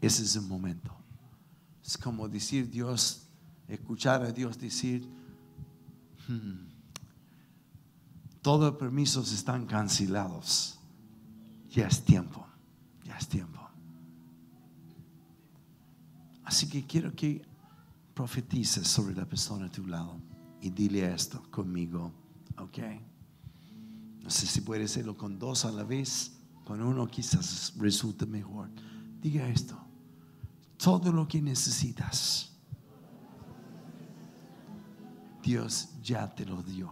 Ese 0.00 0.24
es 0.24 0.36
el 0.36 0.42
momento. 0.42 0.92
Es 1.84 1.96
como 1.96 2.28
decir, 2.28 2.68
Dios, 2.68 3.22
escuchar 3.68 4.22
a 4.22 4.32
Dios 4.32 4.58
decir, 4.58 5.08
hmm, 6.28 6.72
todos 8.42 8.72
los 8.72 8.80
permisos 8.80 9.32
están 9.32 9.66
cancelados. 9.66 10.78
Ya 11.70 11.86
es 11.86 12.04
tiempo, 12.04 12.44
ya 13.04 13.16
es 13.16 13.28
tiempo. 13.28 13.60
Así 16.44 16.68
que 16.68 16.84
quiero 16.84 17.14
que 17.14 17.42
profetices 18.14 18.86
sobre 18.86 19.14
la 19.14 19.24
persona 19.24 19.66
a 19.66 19.70
tu 19.70 19.86
lado 19.86 20.20
y 20.62 20.70
dile 20.70 21.12
esto 21.12 21.42
conmigo, 21.50 22.10
¿ok? 22.56 22.78
No 24.22 24.30
sé 24.30 24.46
si 24.46 24.62
puede 24.62 24.84
hacerlo 24.84 25.16
con 25.16 25.38
dos 25.38 25.64
a 25.66 25.72
la 25.72 25.84
vez, 25.84 26.32
con 26.64 26.80
uno 26.80 27.06
quizás 27.06 27.74
resulte 27.76 28.24
mejor. 28.24 28.70
Diga 29.20 29.46
esto, 29.48 29.76
todo 30.78 31.12
lo 31.12 31.28
que 31.28 31.42
necesitas 31.42 32.52
Dios 35.42 35.88
ya 36.02 36.32
te 36.32 36.46
lo 36.46 36.62
dio. 36.62 36.90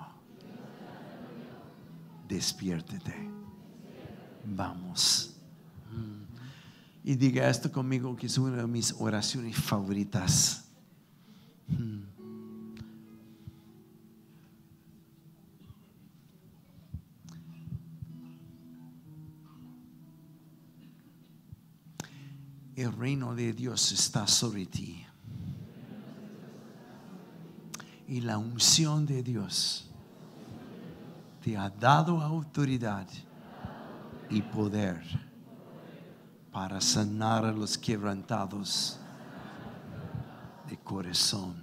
Despiértete. 2.28 3.14
Vamos. 4.44 5.36
Y 7.04 7.14
diga 7.14 7.48
esto 7.48 7.70
conmigo 7.70 8.14
que 8.16 8.26
es 8.26 8.36
una 8.36 8.56
de 8.56 8.66
mis 8.66 8.92
oraciones 8.98 9.56
favoritas. 9.56 10.64
El 22.82 22.92
reino 22.92 23.34
de 23.34 23.52
Dios 23.52 23.92
está 23.92 24.26
sobre 24.26 24.64
ti. 24.64 25.04
Y 28.08 28.22
la 28.22 28.38
unción 28.38 29.06
de 29.06 29.22
Dios 29.22 29.88
te 31.42 31.56
ha 31.56 31.68
dado 31.68 32.20
autoridad 32.20 33.06
y 34.30 34.42
poder 34.42 35.02
para 36.50 36.80
sanar 36.80 37.44
a 37.44 37.52
los 37.52 37.76
quebrantados 37.76 38.98
de 40.68 40.76
corazón 40.78 41.54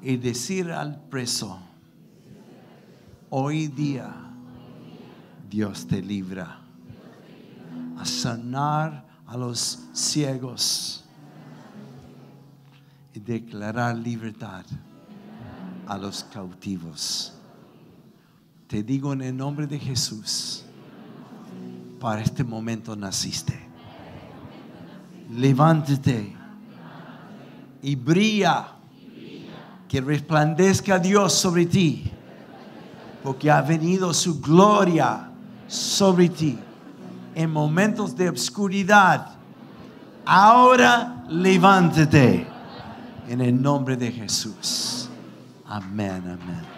y 0.00 0.16
decir 0.16 0.72
al 0.72 1.00
preso, 1.04 1.60
hoy 3.30 3.68
día 3.68 4.12
Dios 5.48 5.86
te 5.86 6.02
libra 6.02 6.58
a 7.98 8.04
sanar 8.04 9.11
a 9.32 9.36
los 9.38 9.78
ciegos 9.94 11.02
y 13.14 13.20
declarar 13.20 13.96
libertad 13.96 14.62
a 15.86 15.96
los 15.96 16.24
cautivos. 16.24 17.32
Te 18.66 18.82
digo 18.82 19.14
en 19.14 19.22
el 19.22 19.34
nombre 19.34 19.66
de 19.66 19.78
Jesús, 19.78 20.64
para 21.98 22.20
este 22.20 22.44
momento 22.44 22.94
naciste. 22.94 23.58
Levántate 25.30 26.36
y 27.80 27.94
brilla, 27.94 28.68
que 29.88 30.02
resplandezca 30.02 30.98
Dios 30.98 31.32
sobre 31.32 31.64
ti, 31.64 32.12
porque 33.22 33.50
ha 33.50 33.62
venido 33.62 34.12
su 34.12 34.42
gloria 34.42 35.30
sobre 35.68 36.28
ti 36.28 36.58
en 37.34 37.50
momentos 37.50 38.16
de 38.16 38.28
obscuridad. 38.28 39.34
Ahora 40.24 41.24
levántate 41.28 42.46
en 43.28 43.40
el 43.40 43.60
nombre 43.60 43.96
de 43.96 44.12
Jesús. 44.12 45.08
Amén, 45.66 46.22
amén. 46.26 46.72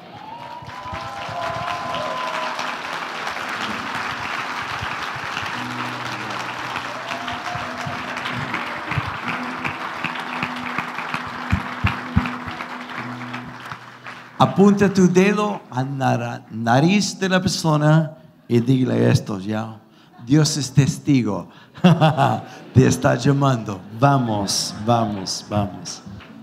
Apunta 14.39 14.93
tu 14.93 15.11
dedo 15.11 15.63
a 15.71 15.83
la 15.83 16.45
nariz 16.51 17.19
de 17.19 17.29
la 17.29 17.41
persona 17.41 18.19
y 18.47 18.61
dile 18.61 19.11
esto 19.11 19.39
ya. 19.39 19.84
Dios 20.25 20.57
es 20.57 20.73
testigo. 20.73 21.49
Te 22.75 22.87
está 22.87 23.15
llamando. 23.17 23.81
Vamos, 23.99 24.75
vamos, 24.87 25.45
vamos. 25.49 26.03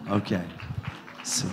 Ok. 0.10 0.32
Sí. 1.24 1.48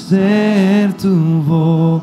hacer 0.08 0.94
tu 0.94 1.12
voluntad 1.42 2.02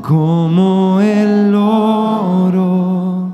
como 0.02 1.00
el 1.00 1.54
oro, 1.54 3.32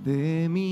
de 0.06 0.48
mi. 0.50 0.65